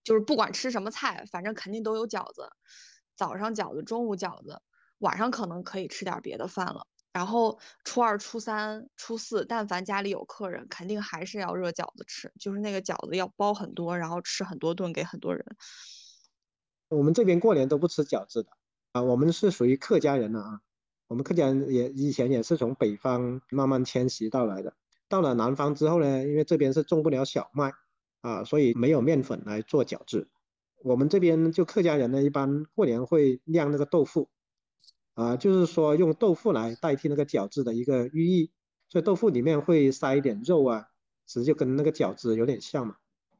[0.04, 2.50] 就是不管吃什么菜，反正肯定都有饺子。
[3.16, 4.62] 早上饺子，中午饺子。
[5.00, 15.44] 晚上可能可以吃点别的饭了，然后初二、初三、初四，但凡家里有客人，肯定还是要热饺子吃，就是那个饺子要包很多，然后吃很多顿给很多人。
[16.90, 18.52] 我们这边过年都不吃饺子的
[18.92, 20.62] 啊，我们是属于客家人了啊。
[21.08, 24.76] 我们客家人也以前也是从北方慢慢迁徙到来的，
[25.10, 27.74] 到了南方之后呢，因为这边是种不了小麦
[28.22, 30.30] 啊，所以没有面粉来做饺子。
[30.78, 34.30] 我们这边就客家人呢，一般过年会酿那个豆腐。
[35.14, 38.50] 啊，就是说用豆腐来代替那个饺子的一个寓意，
[38.88, 40.86] 所以豆腐里面会塞一点肉啊，
[41.26, 42.96] 其实就跟那个饺子有点像嘛。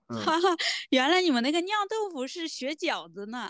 [0.08, 0.50] 哈哈，
[0.92, 3.50] 原来你们那个酿豆腐是学饺子呢。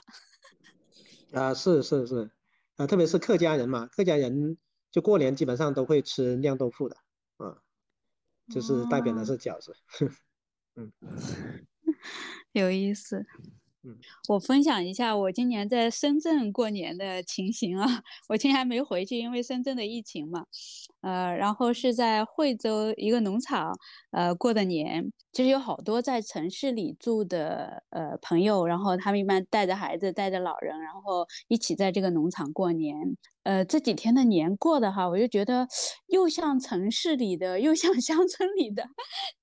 [1.34, 2.30] 啊，是是是，
[2.76, 4.56] 啊，特别是客家人嘛，客家人
[4.92, 6.98] 就过年基本上都会吃酿豆腐的，
[7.38, 7.58] 啊，
[8.54, 9.76] 就是代表的是饺子。
[10.76, 10.92] 嗯，
[12.54, 13.26] 有意思。
[13.84, 13.98] 嗯
[14.30, 20.46] 我分享一下我今年在深圳过年的情形啊，我今年还没回去，因为深圳的疫情嘛，
[21.02, 23.74] 呃，然后是在惠州一个农场，
[24.12, 25.12] 呃，过的年。
[25.34, 32.94] 其实有好多在城市里住的呃朋友，然后他们一般带着孩子，带着老人，然后一起在这个农场过年。
[33.44, 35.68] 呃，这几天的年过的哈，我就觉得
[36.08, 38.84] 又像城市里的，又像 乡村里的，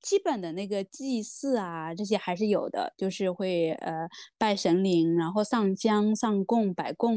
[0.03, 7.17] 基本的那个祭祀啊，这些还是有的，就是会呃拜神灵，然后上香、上供、摆供，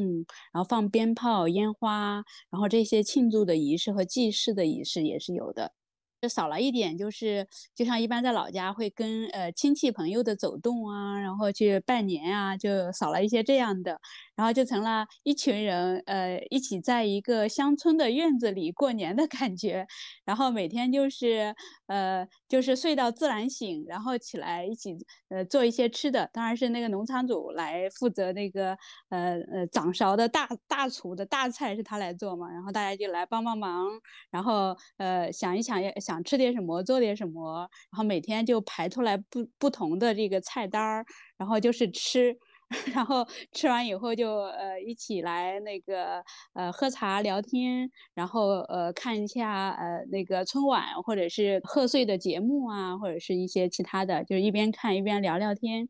[0.54, 5.74] 然后放鞭炮、烟花，然后这些庆祝的仪式和祭式的仪式也是有的。
[6.22, 14.00] 就少了一点，就是就像一般在老家会跟呃亲戚朋友的走动啊，然后去拜年啊，就少了一些这样的，
[14.36, 19.88] 然后就成了一群人呃一起在一个乡村的院子里过年的感觉，
[20.24, 21.56] 然后每天就是
[21.88, 24.96] 呃就是睡到自然醒，然后起来一起
[25.30, 28.78] 呃做一些吃的，当然是那个农场主来负责那个
[29.10, 33.88] 呃呃掌勺的大大厨的大菜是他来做嘛，然后大家就来帮帮忙，
[34.30, 36.11] 然后呃想一想要想。
[36.12, 41.06] 想吃点什么，做点什么，然后每天就排出来不不同的这个菜单儿，
[41.38, 42.36] 然后就是吃，
[42.94, 46.22] 然后吃完以后就呃一起来那个
[46.54, 55.88] 呃喝茶聊天，然后呃看一下呃那个春晚或者是贺岁的节目啊，或者是一些其他的，就是一边看一边聊聊天，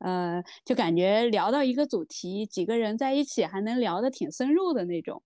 [0.00, 5.22] 呃就感觉聊到一个主题，几个人在一起还能聊得挺深入的那种，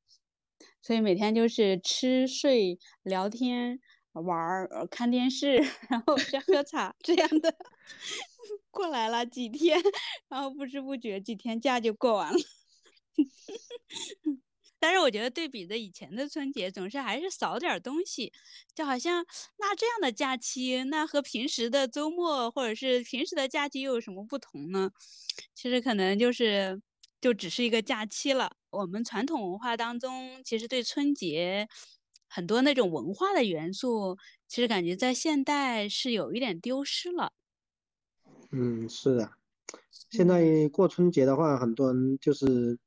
[0.82, 3.80] 所以每天就是吃睡聊天。
[4.20, 5.56] 玩儿、看电视，
[5.88, 7.54] 然后再喝茶，这样的
[8.70, 9.80] 过来了几天，
[10.28, 12.38] 然后不知不觉几天假就过完了。
[14.78, 18.32] 但是我觉得对比着以前的春节，总是还是少点东西，
[18.74, 19.24] 就好像
[19.58, 24.90] 那这样的假期，那和平时的周末或者是平时的假期又有什么不同呢？
[25.54, 26.80] 其实可能就是
[27.20, 28.50] 就只是一个假期了。
[28.70, 31.66] 我们传统文化当中，其实对春节。
[32.28, 34.16] 很多那种文化的元素，
[34.48, 37.32] 其实感觉在现代是有一点丢失了。
[38.50, 39.30] 嗯，是的。
[40.10, 42.78] 现在过春节的话，很多人就是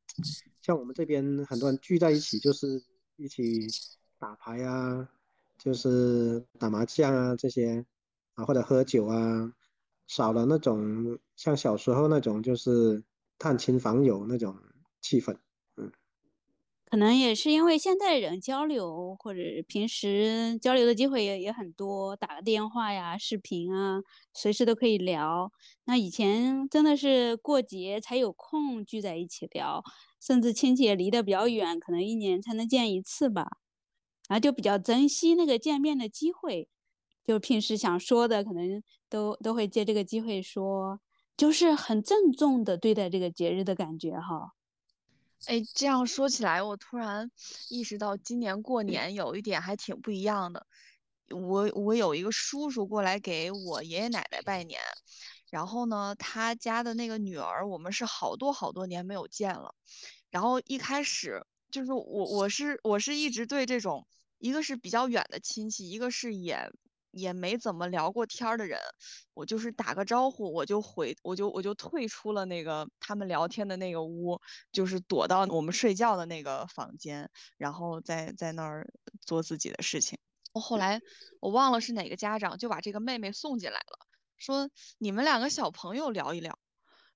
[0.61, 2.81] 像我们这边很多人聚在一起，就是
[3.17, 3.67] 一起
[4.17, 5.09] 打牌啊，
[5.57, 7.85] 就是打麻将啊这些
[8.35, 9.53] 啊，或者喝酒啊，
[10.07, 13.03] 少了那种像小时候那种就是
[13.37, 14.55] 探亲访友那种
[15.01, 15.35] 气氛。
[16.89, 24.01] 可能也是因为现在人交流或者平时交流的机会也也很多，打个电话呀、视频啊，
[24.33, 25.51] 随时都可以聊。
[25.85, 29.83] 那以前真的是过节才有空聚在一起聊，
[30.19, 33.47] 甚至亲戚也离得比较远，可能一年才能见一次吧，
[34.27, 36.69] 然后就比较珍惜那个见面的机会，
[37.23, 40.99] 就平时想说的可能都都会借这个机会说，
[41.37, 44.53] 就是很郑重的对待这个节日的感觉哈。
[45.47, 47.31] 哎，这样说起来，我突然
[47.69, 50.65] 意识到今年过年有一点还挺不一样的。
[51.29, 54.79] 我我有一个叔叔过来给我爷爷奶奶拜年，
[55.49, 59.73] 然后呢，他家的那个女儿，我们是好多好多年没有见了。
[60.29, 64.05] 然后一开始就是我我是我是一直对这种
[64.39, 66.71] 一个是比较远的亲戚，一个是也。
[67.11, 68.79] 也没怎么聊过天儿的人，
[69.33, 74.39] 我就是打个招呼，我就回，我就我就退出了那个他们聊天的那个屋，
[74.71, 78.87] 就是躲到我们睡觉的那个房间，然后在在那儿
[79.25, 80.17] 做自己的事情。
[80.53, 80.99] 我后来
[81.39, 84.07] 我忘了是哪个家长就把这个妹妹送进来了，
[84.37, 86.57] 说你们两个小朋友聊一聊，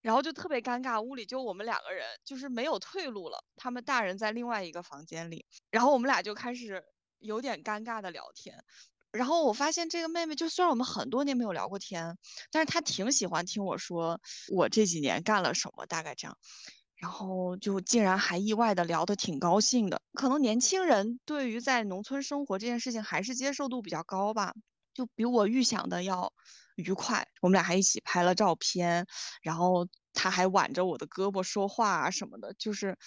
[0.01, 3.43] 然后就特别尴尬，屋里就我们两个人，就是没有退路了。
[3.55, 6.83] 他们大人在另外一个房间里，然后我们俩就开始
[7.19, 8.63] 有点尴尬的聊天。
[9.13, 12.17] 然后我发现这个妹妹，就虽然我们很多年没有聊过天，
[12.51, 14.19] 但是她挺喜欢听我说
[14.51, 16.35] 我这几年干了什么，大概这样。
[16.95, 20.01] 然后就竟然还意外的聊得挺高兴的。
[20.13, 24.53] 可能年轻人对于在农村生活这件事情还是接受度比较高吧，
[24.93, 26.33] 就比我预想的要
[26.75, 27.27] 愉快。
[27.41, 29.05] 我们俩还一起拍了照片，
[29.41, 32.97] 然后她还挽着我的胳膊说话啊什么的，就是。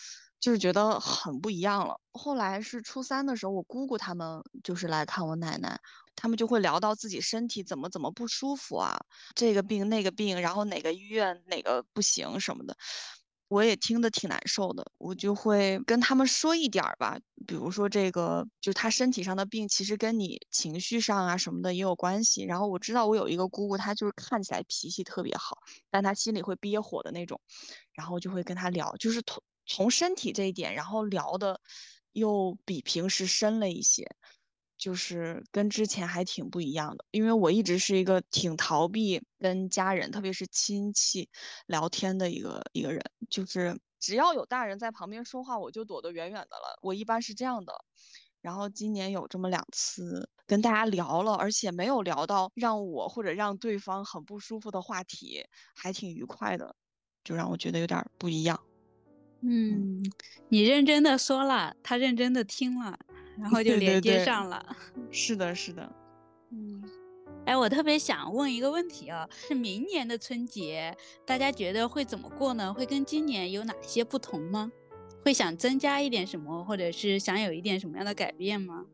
[0.41, 1.99] 就是觉得很不一样了。
[2.12, 5.78] 后来是初三的时候，我姑姑他们就是来看我奶奶，
[6.14, 8.97] 他们就会聊到自己身体怎么怎么不舒服啊，
[9.34, 12.76] 这个病那个病，然后哪个医院哪个不行什么的，
[13.49, 14.84] 我也听得挺难受的。
[14.99, 22.45] 我就会跟他们说一点儿吧，比如说这个，就他身体上的病，其实跟你情绪上啊什么的也有关系。
[22.45, 25.59] 然后我知道我有一个姑姑，她就是看起来脾气特别好，
[25.91, 27.41] 但她心里会憋火的那种，
[27.95, 29.43] 然后就会跟她聊，就是同。
[29.67, 31.61] 从身体这一点，然后聊的
[32.12, 34.09] 又比平时深了一些，
[34.79, 37.05] 就是跟之前还挺不一样的。
[37.11, 41.29] 因为我一直是一个挺逃避跟家人，特别是亲戚
[41.67, 46.79] 聊天的一个一个人，就是只要有大人在旁边说话，我就躲得远远的了。
[46.83, 47.75] 我一般是这样的。
[48.43, 55.45] 然后今年有这么两次跟大家聊了，而且没有聊到让我或者让对方很不舒服的话题，
[55.75, 56.77] 还挺愉快的，
[57.25, 58.61] 就让我觉得有点不一样。
[59.43, 60.03] 嗯，
[60.49, 62.99] 你认真的说了，他认真的听了，
[63.39, 64.76] 然后就连接上了。
[65.11, 65.93] 是的，是的。
[66.51, 66.82] 嗯，
[67.45, 72.72] 哎，我特别想问一个问题啊，是明年的春节，大家觉得会怎么过呢？
[72.72, 74.70] 会跟今年有哪些不同吗？
[75.24, 78.87] 会想增加一点什么，或者是想有一点什么样的改变吗？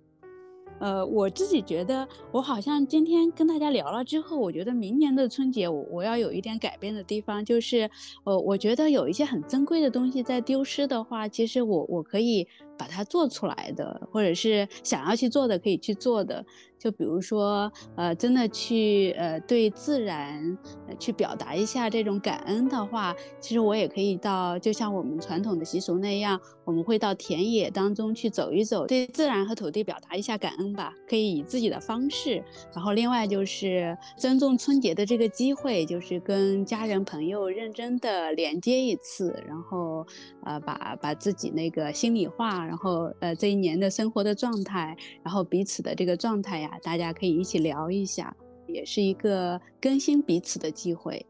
[0.83, 7.89] 呃，我自己觉得，我好像今天跟大家聊了之后，我觉得明年的春节，我我要有一点改变的地方，就是，
[8.25, 12.49] 呃，我觉得有一些很珍贵的东西在丢失的话，其实我我可以
[12.83, 16.45] 把它做出来的，或者是想要去做的，可以去做的。
[16.77, 20.59] 就比如说，呃，真的去，呃，对自然，
[20.99, 32.43] 去表达一下这种感恩的话，其实我也可以到，就像我们传统的习俗那样，我们会到田野当中去走一走，对自然和土地表达一下感恩吧，可以以自己的方式。
[32.75, 40.05] 然后另外就是尊重春节的这个机会，就是跟家人朋友认真的连接一次，然后，
[40.43, 46.79] 呃，把把自己那个心里话，然后，呃，这一年的生活的状态，然后彼此的这个状态呀。
[46.83, 48.35] 大家可以一起聊一下，
[48.67, 51.27] 也是一个更新彼此的机会。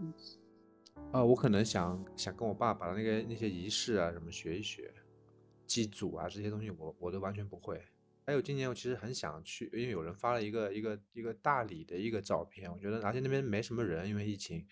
[0.00, 0.12] 嗯，
[1.12, 4.92] 呃，我可能想想跟我爸把那个那些仪式啊什么学一学，
[5.64, 7.80] 祭祖啊这些东西我我都完全不会。
[8.26, 14.66] 还有今年我其实很想去，因为有人发了一个一个一个大理的一个照片，我觉得而且那边没什么人，因为疫情。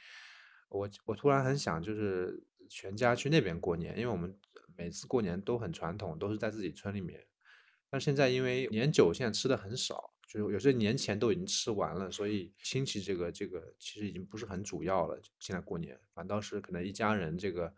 [0.69, 4.37] 我我突然很想就是全家去那边过年，因为我们
[4.79, 7.27] 每次过年都很传统，都是在自己村里面。
[7.91, 10.15] 但现在因为年酒现在吃的很少。
[10.31, 15.19] 就是有些年前都已经吃完了，所以亲戚这个这个其实已经不是很主要了。
[15.39, 17.75] 现在过年反倒是可能一家人这个，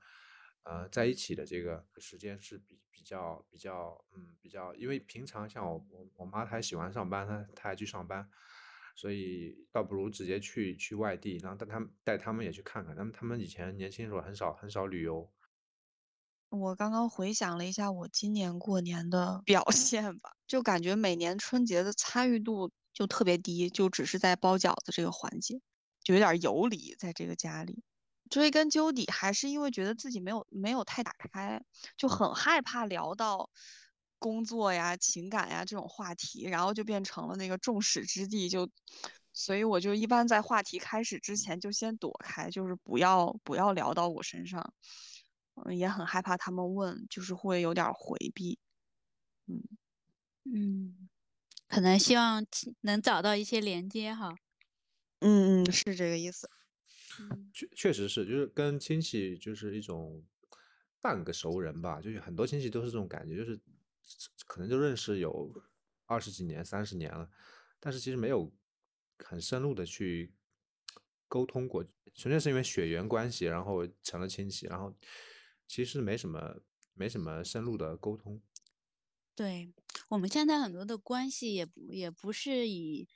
[0.64, 8.28] 呃，在一起的这个时间是比比较比较嗯比较，因为平常像我我我妈她喜欢上班，她她还去上班，
[8.96, 12.96] 所以倒不如直接去去外地，然后带他们带他们也去看看。
[12.96, 15.30] 他们他们以前年轻时候很少很少旅游。
[16.50, 25.60] 我刚刚回想了一下我今年过年的表现吧，就感觉每年春节的参与度就特别低，就只是在包饺子这个环节，
[26.02, 27.84] 就有点游离在这个家里。
[28.28, 31.62] 追根究底，还是因为觉得自己没有没有太打开，
[31.96, 33.48] 就很害怕聊到
[34.18, 38.68] 工作呀、情感呀这种话题，然后就变成了那个众矢之的，就
[39.32, 44.74] 所以我就一般在话题开始之前就先躲开，就是不要不要聊到我身上。
[45.64, 48.58] 嗯，也很害怕他们问，就是会有点回避。
[49.46, 49.62] 嗯
[50.44, 51.08] 嗯，
[51.68, 52.44] 可能希望
[52.82, 54.34] 能找到一些连接哈。
[55.18, 56.48] 嗯嗯，是这个意思。
[57.52, 60.24] 确确实是，就是跟亲戚就是一种
[61.00, 63.60] 半个熟人吧，就是很多亲戚都是这种感觉，就是
[64.46, 65.52] 可能就认识有
[66.06, 67.28] 二十几年、三十年了，
[67.78, 68.50] 但是其实没有
[69.18, 70.32] 很深入的去
[71.28, 71.84] 沟通过，
[72.14, 74.94] 纯粹是因为血缘关系，然后成了亲戚，然后。
[75.72, 76.56] 其实没什么，
[76.94, 78.42] 没什么深入的沟通。
[79.36, 79.72] 对
[80.08, 83.08] 我们现在很多的关系也不也不是以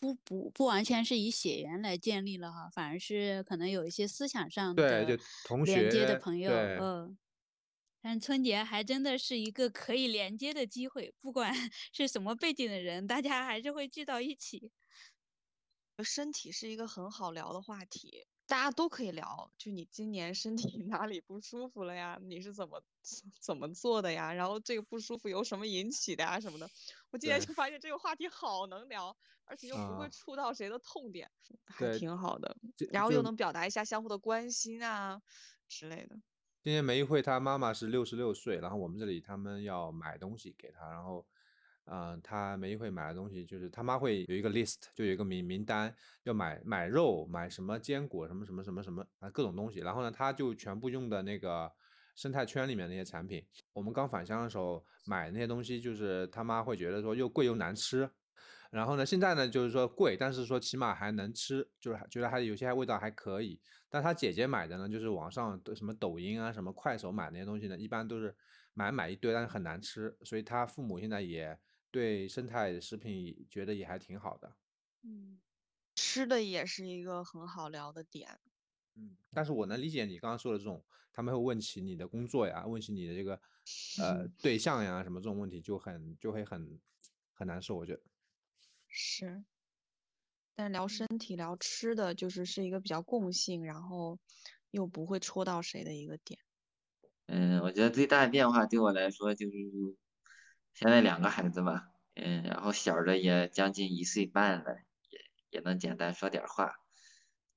[0.00, 7.16] 不不不完全是以血缘来建立了哈，反而是可能有一些思想上的对就同学连接的朋友，嗯。
[8.04, 11.54] 但春节还真的是一个可以连接的机会，不管
[11.94, 14.72] 是什么背景的人，大家还是会聚到一起。
[16.02, 18.26] 身体是一个很好聊的话题。
[18.52, 22.18] 大家都可以聊，就你今年身体 哪里不舒服了呀？
[22.20, 22.82] 你是怎么
[23.40, 24.34] 怎么做的呀？
[24.34, 26.38] 然后这个不舒服由什么引起的呀？
[26.38, 26.68] 什么的？
[27.10, 31.30] 我今年就发现这个话题好能聊，而且又不会触到谁的痛点，
[31.64, 32.54] 还挺好的。
[32.90, 35.22] 然后又能表达一下相互的关心啊
[35.66, 36.16] 之类的。
[36.62, 41.26] 今年梅一慧她妈妈是六十六岁，然后我们这里他们要买东西给她，然后。
[41.86, 49.80] 嗯，他每一回买的东西，就是他妈会有一个 list，就有一个名名单，要买买肉，买什么坚果，什么什么什么什么啊，各种东西。
[49.80, 51.70] 然后呢，他就全部用的那个
[52.14, 53.44] 生态圈里面那些产品。
[53.72, 58.08] 我们刚返乡的时候买那些东西，就是他妈会觉得说又贵又难吃。
[58.70, 63.60] 然后呢，现在呢就是说贵，但是说起码还能吃，就是觉得还有些味道还可以。
[63.90, 68.34] 但他姐姐买的呢，就是网上的什么抖音啊、什么快手买那些东西呢，一般都是
[68.72, 70.16] 买买一堆，但是很难吃。
[70.22, 71.58] 所以他父母现在也。
[71.92, 74.56] 对生态食品觉得也还挺好的，
[75.04, 75.40] 嗯，
[75.96, 78.40] 吃的也是一个很好聊的点，
[78.96, 83.40] 嗯，但是我能理解你刚刚说的这种，他们会问起你的工作呀，问起你的这个
[83.98, 86.80] 呃对象呀什么这种问题就很就会很
[87.32, 88.02] 很难受，我觉得。
[88.88, 89.44] 是，
[90.54, 94.18] 但聊身体聊吃的就是是一个比较共性，然后
[94.70, 96.38] 又不会戳到谁的一个点，
[97.28, 99.52] 嗯，我觉得最大的变化对我来说就是。
[100.74, 104.76] 现在两个孩子嘛，嗯，然后小的也将近一岁半了，
[105.10, 105.20] 也
[105.50, 106.74] 也能简单说点话，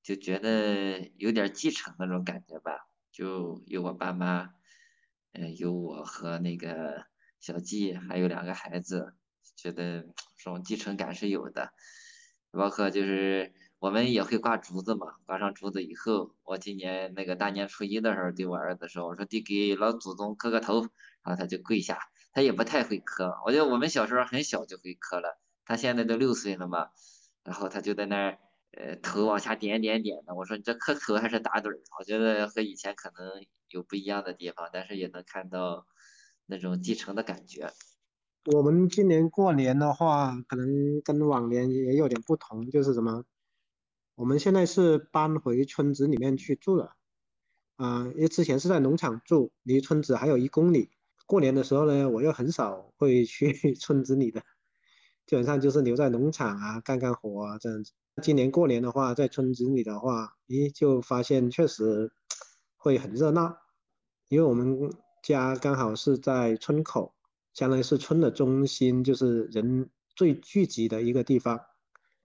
[0.02, 2.86] 就觉得有点继承那种感觉吧。
[3.12, 4.50] 就有我爸妈，
[5.32, 7.06] 嗯，有我和那个
[7.40, 9.14] 小季，还有两个孩子，
[9.56, 10.02] 觉得
[10.36, 11.72] 这种继承感是有的。
[12.50, 20.80] 包括就是我们也会挂竹子嘛，挂上竹子以后，我今年那个大年初一的时候对我儿子说，我说得给老祖宗磕个头，
[21.22, 21.98] 然后他就跪下。
[22.36, 26.90] 他也不太会磕，我觉得我们小时候很小就会磕了，他现在都六岁了嘛，
[27.42, 28.38] 然后他就在那儿，
[28.72, 30.34] 呃，头往下点点点的。
[30.34, 31.80] 我说你这磕头还是打盹儿？
[31.98, 35.86] 我觉得和以前可能有不一样的地方，但是也能看到
[36.44, 37.72] 那种继承的感觉。
[38.52, 43.24] 我们今年过年的话，可能跟往年也有点不同，就是什么？
[44.14, 46.96] 我们现在是搬回村子里面去住了，
[47.76, 50.90] 啊，因为之前是在农场住，离村子还有一公里。
[51.26, 54.40] 过年的时候呢，我又很少会去 村子里的，
[55.26, 57.92] 基本上就是留在农场啊，干干活啊这样子。
[58.22, 62.10] 今年过年的话，在村子里的话，咦，就发现确实
[62.76, 63.58] 会很热闹，
[64.28, 64.90] 因为我们
[65.22, 67.14] 家刚好是在村口，
[67.52, 71.60] 相当于是村的中心，就是人最聚集的一个地方。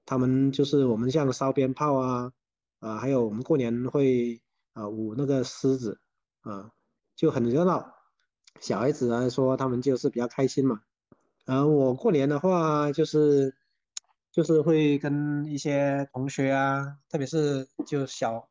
[0.05, 2.31] 他们就是我们像烧鞭炮啊，
[2.79, 4.41] 啊，还有我们过年会
[4.73, 5.99] 啊舞那个狮子
[6.41, 6.71] 啊，
[7.15, 8.00] 就很热闹。
[8.59, 10.81] 小孩子来说，他们就是比较开心嘛。
[11.45, 13.55] 然后我过年的话，就是
[14.31, 18.49] 就是会跟一些同学啊，特别是就小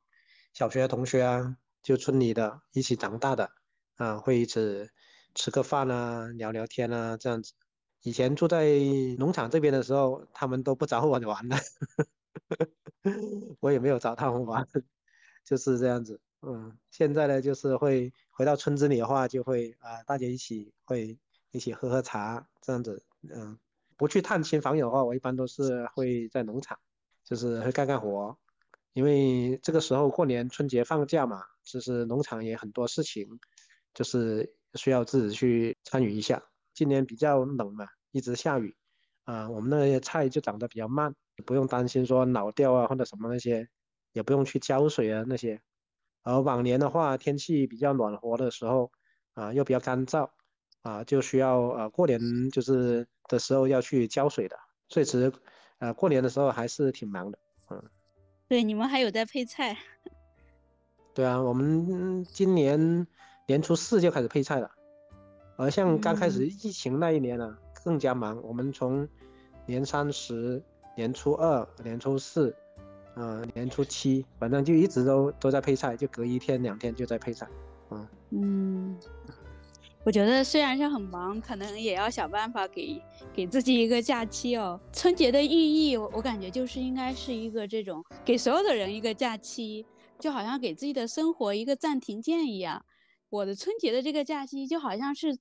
[0.53, 3.51] 小学同学啊，就村里的一起长大的
[3.97, 4.89] 啊，会一起
[5.35, 7.53] 吃个饭啊，聊聊天啊，这样子。
[8.03, 8.67] 以前住在
[9.19, 11.57] 农场这边的时候，他们都不找我玩的，
[13.61, 14.67] 我也没有找他们玩，
[15.45, 16.21] 就是这样子。
[16.43, 21.19] 嗯，现在呢，就是会回到村子里的话，就会啊，大家一起会
[21.51, 23.05] 一起喝喝茶这样子。
[23.29, 23.59] 嗯，
[23.97, 26.79] 不去探亲访友的话，我一般都是会在农场，
[27.25, 28.39] 就是会干干活。
[28.95, 33.39] 因为这个时候过年春节放假嘛，其实农场也很多事情，
[33.93, 36.43] 就是需要自己去参与一下。
[36.73, 38.75] 今年比较冷嘛，一直下雨，
[39.25, 41.15] 啊，我们那些菜就长得比较慢，
[41.45, 43.69] 不用担心说老掉啊或者什么那些，
[44.13, 45.61] 也不用去浇水啊那些。
[46.23, 48.91] 而往年的话，天气比较暖和的时候，
[49.35, 50.31] 啊，又比较干燥，
[50.83, 54.57] 啊，就需要呃过年就是的时候要去浇水的，
[54.89, 55.33] 所以其实
[55.79, 57.39] 呃过年的时候还是挺忙的，
[57.71, 57.83] 嗯。
[58.49, 59.77] 对，你们还有在配菜。
[61.15, 63.07] 对啊，我们今年
[63.47, 64.71] 年初四就开始配菜了，
[65.57, 68.43] 而像刚开始疫情那一年呢，更加忙。
[68.43, 69.09] 我们从
[69.67, 70.63] 年三十、
[70.97, 72.55] 年初二、年初四，
[73.21, 77.47] 呃，年初七，反正就一直都都在配菜，就隔一天两天就在配菜。
[77.91, 78.97] 嗯嗯，
[80.05, 82.99] 我觉得虽然是很忙，可能也要想办法给
[83.35, 84.81] 给自己一个假期哦。
[84.91, 89.85] 春节的意义，我我感觉就是应该是一个这种给所有的人一个假期。
[90.19, 92.85] 就好像给自己的生活一个暂停键一样，
[93.31, 95.39] 我的春节的这个假期就好像是，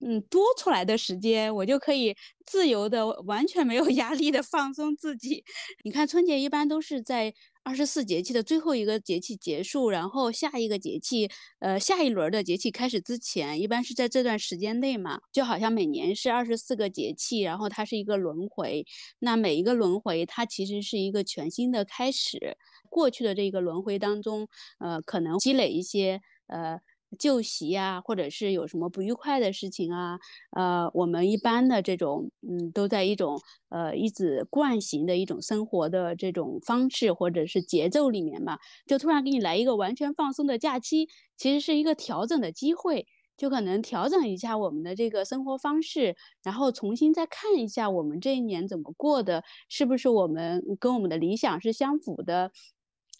[0.00, 2.14] 嗯，多出来的时间，我就可以
[2.44, 5.44] 自由的、完全没有 压力的放松自己。
[5.84, 7.32] 你看，春节一般都是在
[7.62, 11.28] 二十四节气的最后一个节气结束，然后下一个节气，
[11.60, 15.20] 呃，下一轮的节气开始之前，一般是在这段时间内嘛。
[15.32, 18.84] 就好像每年是二十四个节气，然后它是一个轮回，
[19.20, 22.56] 那每一个轮回它其实是一个全新的开始。
[22.88, 26.80] 过去的这个轮回当中，呃，可能积累一些呃
[27.18, 30.18] 旧习啊，或者是有什么不愉快的事情啊，
[30.50, 43.06] 呃，我们一般的这种，嗯，都在一种呃一直惯行的一种生活的这种方式或者是节奏里面嘛，就突然给你来一个完全放松的假期，其实是一个调整的机会，
[43.36, 52.50] 就可能调整一下我们的这个生活方式，然后重新再看一下我们这一年怎么过的，是不是我们跟我们的理想是相符的。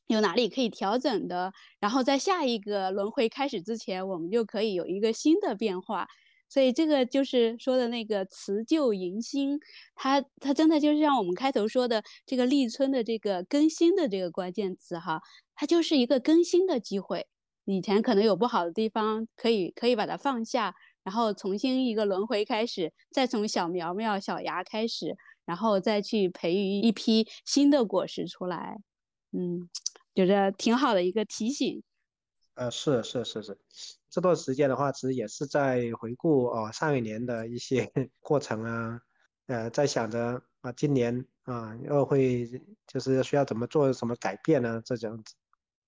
[0.09, 1.53] 有哪里可以调整的？
[1.79, 6.09] 然后在下一个轮回开始之前，我们就可以有一个新的变化。
[6.51, 9.61] 所以这个就是说的那个辞旧迎新，
[9.95, 15.21] 它它真的就是像我们开头说的这个立春的这个更新的这个关键词哈，
[15.55, 17.27] 它就是一个更新的机会。
[17.67, 28.79] 以前可能有不好的地方，可以可以把它放下，然后重新一个轮回开始，再从小苗苗、小芽开始，然后再去培育一批新的果实出来。
[29.33, 29.69] 嗯。
[30.27, 31.83] 觉得挺好的一个提醒，
[32.55, 33.57] 呃，是是是是，
[34.11, 37.89] 这段时间的话，其实也是在回顾哦上一年的一些
[38.19, 39.01] 过程啊，
[39.47, 42.49] 呃，在想着啊今年啊又会
[42.87, 44.83] 就是需要怎么做什么改变呢？
[44.85, 45.35] 这样子，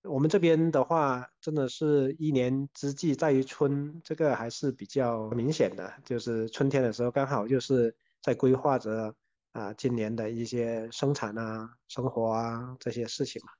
[0.04, 9.12] 我们这边的话，真的是一年之计在于春，这个还是比较明显的，就是春天的时候刚好就是在规划着
[9.52, 13.52] 啊今年的一些生产啊、生活啊这些事情嘛。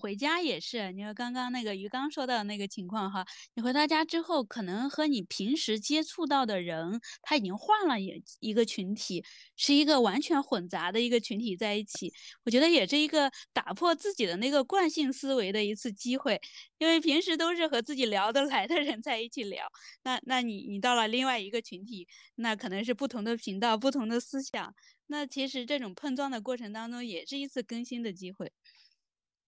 [0.00, 9.22] 回家也是，你说刚刚那个鱼刚说到的那个情况哈，你回到家之后，可能和你平时接触到的人他已经换了一一个群体，
[9.56, 12.12] 是一个完全混杂的一个群体在一起。
[12.44, 16.40] 我觉得也是一个打破自己的那个惯性思维的一次机会，
[16.78, 19.66] 因为平时都是和自己聊得来的人在一起聊，
[20.04, 24.74] 那那你你到了另外一个群体，那可能是不同的频道、不同的思想，
[25.08, 28.50] 那其实这种碰撞的过程当中，也是一次更新的机会。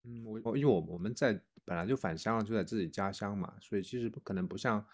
[0.05, 4.85] 嗯，我因为我我们在本来就返乡了，就在自己家乡嘛，所以其实不可能不像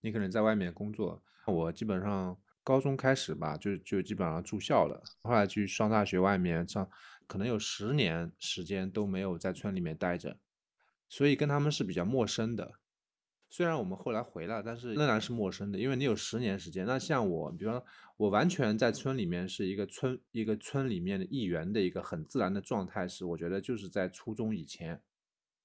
[0.00, 1.22] 你可能在外面工作。
[1.46, 6.86] 我基本上高中开始吧，就就基本上住校了，后来去上大学，外面上
[7.26, 10.36] 可能有十年时间都没有在村里面待着，
[11.08, 12.74] 所以跟他们是比较陌生的。
[13.48, 16.84] 虽然我们后来回来，但是仍然是陌生的，因为你有十年时间。
[16.84, 17.82] 那像我，比方，
[18.18, 25.00] 我完全在村里面是一个村一个村里面的一员的一个很自然的状态，是我觉得就是在初中以前。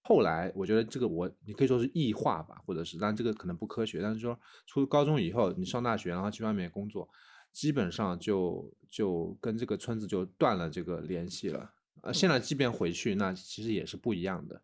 [0.04, 4.02] 后来我觉得这个我你可以说是异化吧，或者是，但这个可能不科学。
[4.02, 7.10] 但是说初高中以后，你上大学，然后去外面工作，
[7.52, 11.74] 基本上就就跟这个村子就断了这个联系了。
[12.02, 14.62] 呃，现在即便回去，那其实也是不一样的。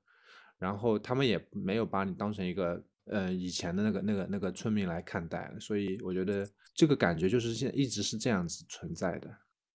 [0.60, 2.84] 然后他们也没有把你当成一个。
[3.12, 6.48] 呃，以前的那个、那个、那个村民来看待，所以我觉得
[6.80, 9.30] 这个感觉就是现一直是这样子存在的，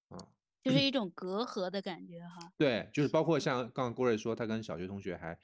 [0.08, 0.16] 啊，
[0.62, 2.50] 就是一种隔阂的感觉哈。
[2.56, 5.38] 对，就是包括像刚刚郭瑞说，他跟小学同学还，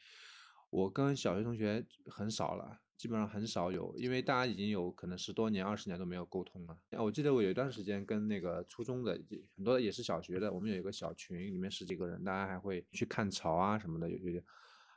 [0.70, 6.74] 我跟小学同学很少了，基本上很少有，因为大家已经有可能十多年、二十年都没有沟通了。
[6.92, 9.20] 我记得我有一段时间跟那个初中的
[9.54, 14.42] 很多也是小学的，我们有一个小群，里面十几个人，大家还会去看潮啊什么的，有有点，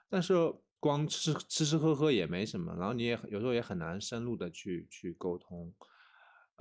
[0.10, 0.34] 但是。
[0.84, 5.74] 光吃吃吃喝喝也没什么，然后你也有时候也很难深入的去去沟通，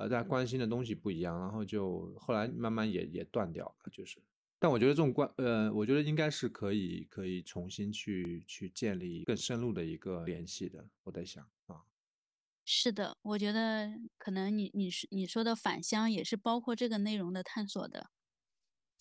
[0.03, 4.21] 呃，大家关心的东西不一样，然后就后来慢慢也也断掉了，就是。
[4.59, 11.83] 但我觉得这种关，呃，我觉得应该是可以可以重新去去建立更深入的一个联系的，我在想啊。
[12.65, 18.11] 是的，我觉得可能你你是你说的返乡也是包括这个内容的探索的。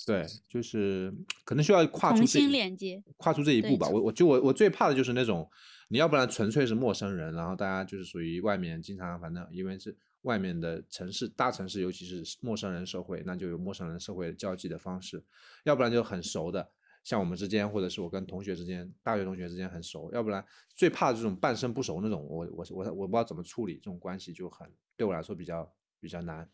[0.05, 3.87] 对，就是可能需要跨出重新连接，跨出这一步吧。
[3.87, 5.47] 我我就我我最怕的就是那种，
[5.89, 15.23] 你要不然纯粹是陌生人，然后大家就是属于外面经常反正因为是外面的城市大城市，尤其是陌生人社会，那就有陌生人社会交际的方式，
[15.63, 16.71] 要不然就很熟的。
[17.03, 20.45] 像我们之间，或者是我跟同学之间，大学同学之间很熟，要不然
[20.75, 26.47] 最怕这种半生不熟那种，我我我我不知道怎么处理这种关系，就很对我来说比较比较难。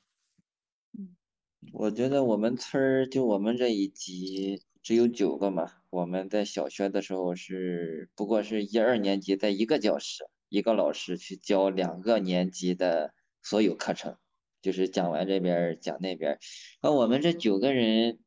[0.98, 1.18] 嗯，
[1.74, 13.14] 我觉得我们村儿就我们这一级只有九个嘛，我们在小学的时候是不过是一二年级在一个教室，一个老师去教两个年级的
[13.50, 14.18] 所有课程，
[14.62, 16.40] 就是讲完这边讲那边，
[16.82, 18.20] 那我们这九个人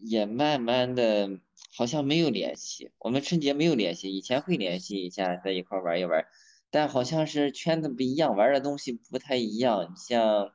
[0.00, 1.40] 也慢慢的。
[1.78, 6.24] 好像没有联系，我们春节没有联系，以前会联系一下，在一块玩一玩，
[6.70, 9.94] 但好像是圈子不一样，玩的东西不太一样。
[9.94, 10.54] 像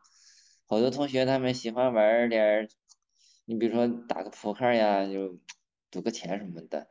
[0.66, 2.68] 好多同学他们喜欢玩点，
[3.46, 5.38] 你比如说打个扑克呀，就
[5.92, 6.88] 赌个钱什么的，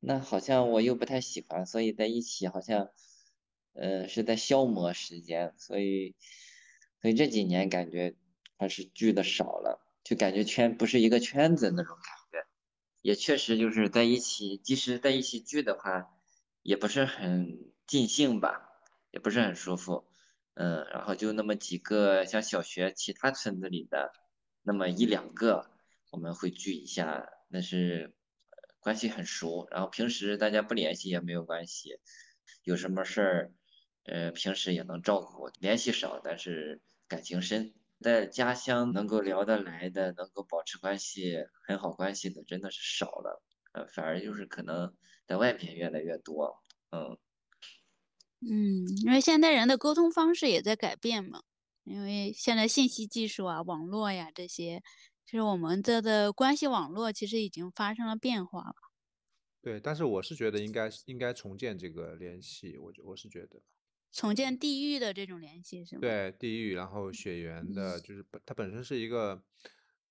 [0.00, 2.90] 那好像我又不太喜欢，所以在一起好像，
[3.72, 6.14] 呃，是在消磨时间，所以，
[7.02, 8.14] 所以这几年感觉
[8.56, 12.48] 还是聚的少了，就感觉圈不是一个圈子那种感觉。
[13.02, 16.08] 也确实就是在一起，即使在一起聚的话，
[16.62, 18.78] 也不是很尽兴吧，
[19.10, 20.06] 也不是很舒服。
[20.54, 24.12] 嗯，然后就那么几个，像小学其他村子里的
[24.62, 25.68] 那么一两个，
[26.10, 28.14] 我们会聚一下，那是
[28.78, 29.66] 关系很熟。
[29.72, 31.98] 然后平时大家不联系也没有关系，
[32.62, 33.52] 有什么事儿，
[34.04, 35.48] 呃，平时也能照顾。
[35.58, 36.80] 联系少，但是
[37.12, 37.74] 感情深。
[38.00, 41.36] 在家乡能够聊得来的，能够保持关系
[41.68, 43.42] 很好关系的，真的是少了。
[43.74, 44.96] 呃，反而就是可能
[45.26, 46.56] 在外面越来越多。
[46.90, 47.18] 嗯
[48.40, 51.42] 嗯，因为现代人的沟通方式也在改变嘛，
[51.84, 54.82] 因为现在信息技术啊、网络呀这些，
[55.24, 58.74] 其实我们这的关系网络其实已经发生了变化了。
[59.64, 63.62] 对，但是我是觉得应该应该重建这个联系，我我是觉得。
[64.12, 66.00] 重建地域的这种联系是吗？
[66.02, 69.42] 对，地域，然后血缘的，就是本它本身是一个，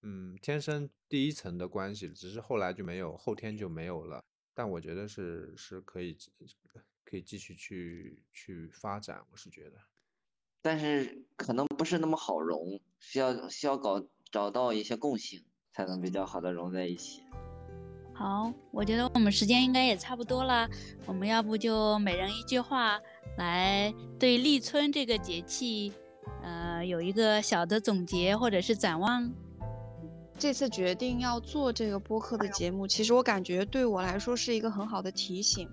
[0.01, 4.25] 嗯，天生第一层的关系，只是后来就没有，后天就没有了。
[4.53, 6.17] 但我觉得是是可以
[7.03, 9.77] 可以继续去去发展，我是觉得。
[10.61, 17.21] 但是可能不是那么好融，需要需要搞找到一些共性，才能比较好的融在一起。
[18.21, 20.69] 好，我觉得我们时间应该也差不多了，
[21.07, 22.99] 我们要不就每人一句话。
[23.39, 25.91] 来对立春这个节气，
[26.43, 29.27] 呃，有一个小的总结或者是展望。
[30.37, 35.67] 这次决定要做这个播客的节目，其实我感觉对我来说是一个很好的提醒，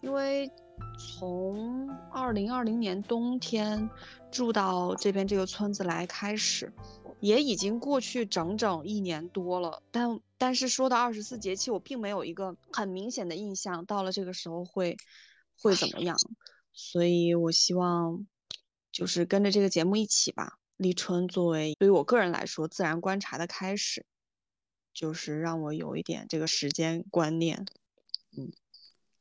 [0.00, 0.48] 因为
[0.96, 3.90] 从二零二零年冬天
[4.30, 6.72] 住到这边这个村子来开始，
[7.18, 9.82] 也已经过去整整一年多了。
[9.90, 14.96] 但但是说到二十四节气，我并没有一个很明显的印象，到了这个时候会
[15.60, 16.16] 会怎么样。
[16.72, 18.24] 所以，我希望
[18.92, 20.58] 就是跟着这个节目一起吧。
[20.76, 24.06] 立春作为对于我个人来说，自然观察的开始，
[24.94, 27.66] 就是让我有一点这个时间观念。
[28.36, 28.52] 嗯，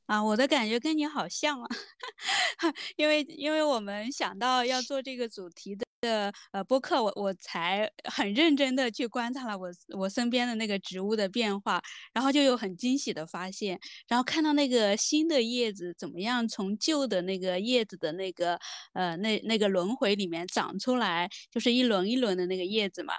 [0.05, 1.68] 啊，我的感觉跟你好像啊，
[2.95, 5.87] 因为因为我们想到要做这个主题的。
[6.08, 11.82] 的呃播客，我我才很认真的去观察了我我身边的那个植物的变化，
[12.14, 18.58] 然后就有很惊喜的发现，然后看到那个新的叶子怎么样从旧的那个叶子的那个
[18.93, 23.14] 呃那那个轮回里面长出来，就是一轮一轮的那个叶子嘛，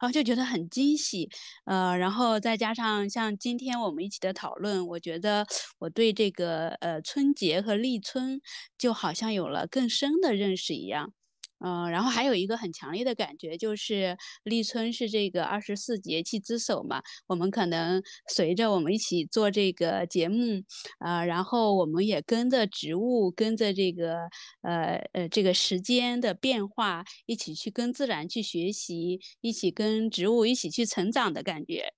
[0.00, 1.28] 然后就觉得很惊喜，
[1.66, 5.46] 呃，然后再加上像今天我们一起的讨论，我觉得
[5.78, 8.40] 我对这个呃春节和立春
[8.78, 11.12] 就好像有了更深的认识一样。
[11.60, 17.02] 嗯，然后还有一个很强烈的感觉，就是立春是这个二十四节气之首嘛。
[17.26, 20.62] 我们可能随着我们一起做这个节目，
[20.98, 24.28] 啊，然后我们也跟着植物，跟着这个
[24.62, 31.92] 呃呃这个时间的变化，一起去跟自然去学习，一起跟植物一起去成长的感觉。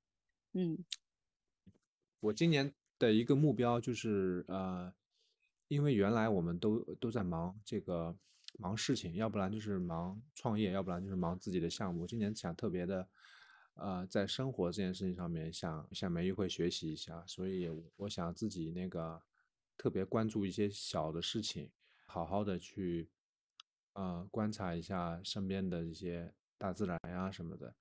[0.55, 0.85] 嗯，
[2.19, 4.93] 我今年的一个目标就是呃，
[5.69, 8.17] 因为原来我们都都在忙这个。
[8.63, 12.07] 忙事情，要不然就是忙创业，要不然就是忙自己的项目。
[12.07, 13.09] 今年想特别的，
[13.75, 19.21] 呃，在生活这件事情上面，想向梅玉会学习一下，所以我想自己那个
[19.77, 21.73] 特别关注一些小的事情，
[22.07, 23.11] 好好的去，
[23.95, 27.75] 呃，观察一下身边的一些大自然呀什么的，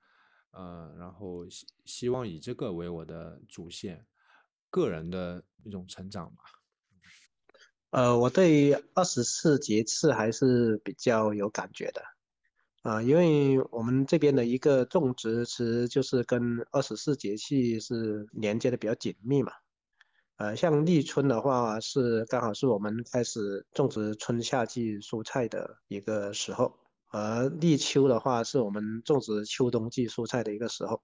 [0.50, 4.04] 呃，然后希希望以这个为我的主线，
[4.72, 6.42] 个人的一种成长吧。
[7.92, 12.02] 呃，我对二十四节气还是比较有感觉的，
[12.84, 19.52] 啊，因为我们这边的一个种植其实就是跟二十四节气是连接的比较紧密嘛。
[20.38, 26.74] 呃，像立春的话是刚好是我们开始种植春夏季蔬菜的一个时候，
[27.12, 31.02] 而立秋的话是我们种植秋冬季蔬菜的一个时候。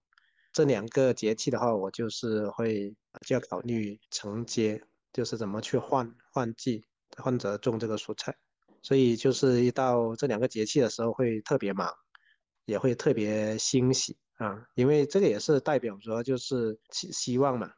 [0.53, 2.95] 这两个节气的话，我就是会
[3.27, 4.81] 就要考虑承接。
[5.17, 6.85] 就是怎么去换换季，
[7.17, 8.37] 换着种这个蔬菜，
[8.83, 11.91] 所以就是一到这两个节气的时候会特别忙，
[12.65, 17.71] 也会特别欣喜啊，因为这个也是代表着就是希希望嘛，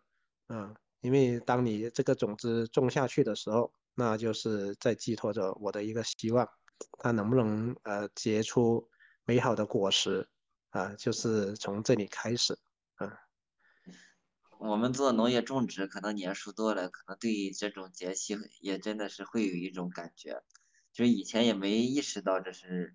[0.47, 6.45] 啊，因为当你这个种子种下去的时候，那就是在寄托着我的一个希望，
[7.01, 8.85] 它能不能呃结出
[9.23, 10.27] 美好的果实
[10.71, 12.59] 啊，就是从这里开始。
[14.60, 20.43] 我们做农业种植，可能年数多了，可能对这种节气也真的是会有一种感觉，
[20.91, 22.93] 就是以前也没意识到这是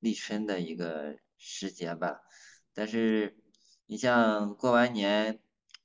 [0.00, 2.22] 立春的一个时节吧。
[2.72, 3.36] 但是
[3.84, 5.40] 你像过完年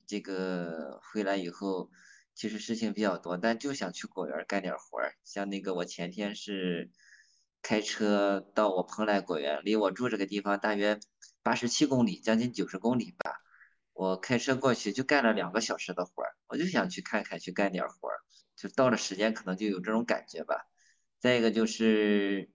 [0.06, 1.90] 这个回来以后，
[2.34, 5.14] 其实事情比较多，但就想去果园干点活儿。
[5.22, 6.90] 像那个我前天是
[7.60, 10.98] 开车到我蓬莱果园，离我住这个地方大约
[11.42, 13.42] 八十七公里，将近九十公里吧。
[14.00, 18.16] 我开车过去就干了两个小时的活儿，我就想去看看，去干点活儿，
[18.56, 20.56] 就到了时间可能就有这种感觉吧。
[21.18, 22.48] 再一个就是，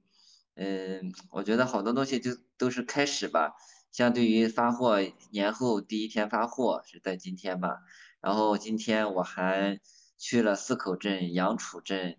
[0.56, 3.54] 嗯，我觉得好多东西就都是开始吧。
[3.92, 7.78] 相对于发货，年后第一天发货是在今天吧。
[8.22, 9.80] 然后今天我还
[10.18, 12.18] 去了四口镇、杨楚镇，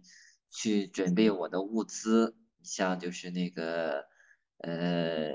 [0.51, 4.05] 去准备我的物资，像就是那个，
[4.59, 5.33] 呃，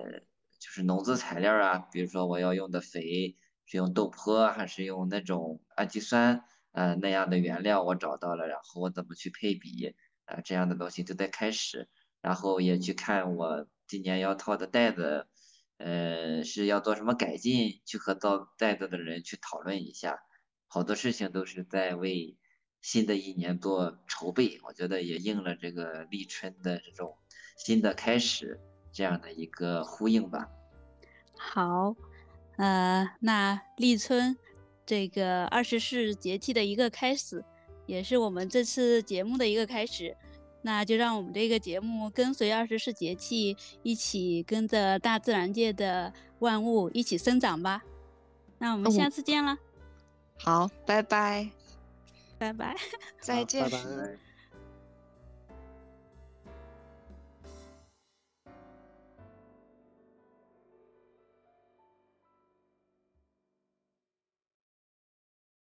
[0.59, 3.35] 就是农资材料啊，比如说我要用的肥。
[3.71, 6.43] 是用豆粕还是用那种氨基酸，
[6.73, 9.95] 呃那样的原料我找到了，然后我怎么去配比，
[10.25, 11.87] 啊这样的东西都在开始，
[12.19, 15.25] 然后也去看我今年要套的袋子，
[15.77, 20.19] 呃是要做什么改进，去和造袋子的人去讨论一下，
[20.67, 22.35] 好多事情都是在为
[22.81, 27.17] 新的一年做筹备，我觉得也应了这个立春的这种
[27.55, 28.59] 新的开始
[28.91, 30.49] 这样的一个呼应吧。
[31.37, 31.95] 好。
[32.61, 34.37] 呃，那立春
[34.85, 37.43] 这个二十四节气的一个开始，
[37.87, 40.15] 也是我们这次节目的一个开始。
[40.61, 47.81] 那就让我们这个节目跟随二十四节气，一起跟着大自然界的万物一起生长吧。
[48.59, 49.57] 那我们下次见了。
[50.37, 51.49] 好，拜拜，
[52.37, 52.75] 拜拜，
[53.19, 53.63] 再见。
[53.63, 54.30] 拜拜。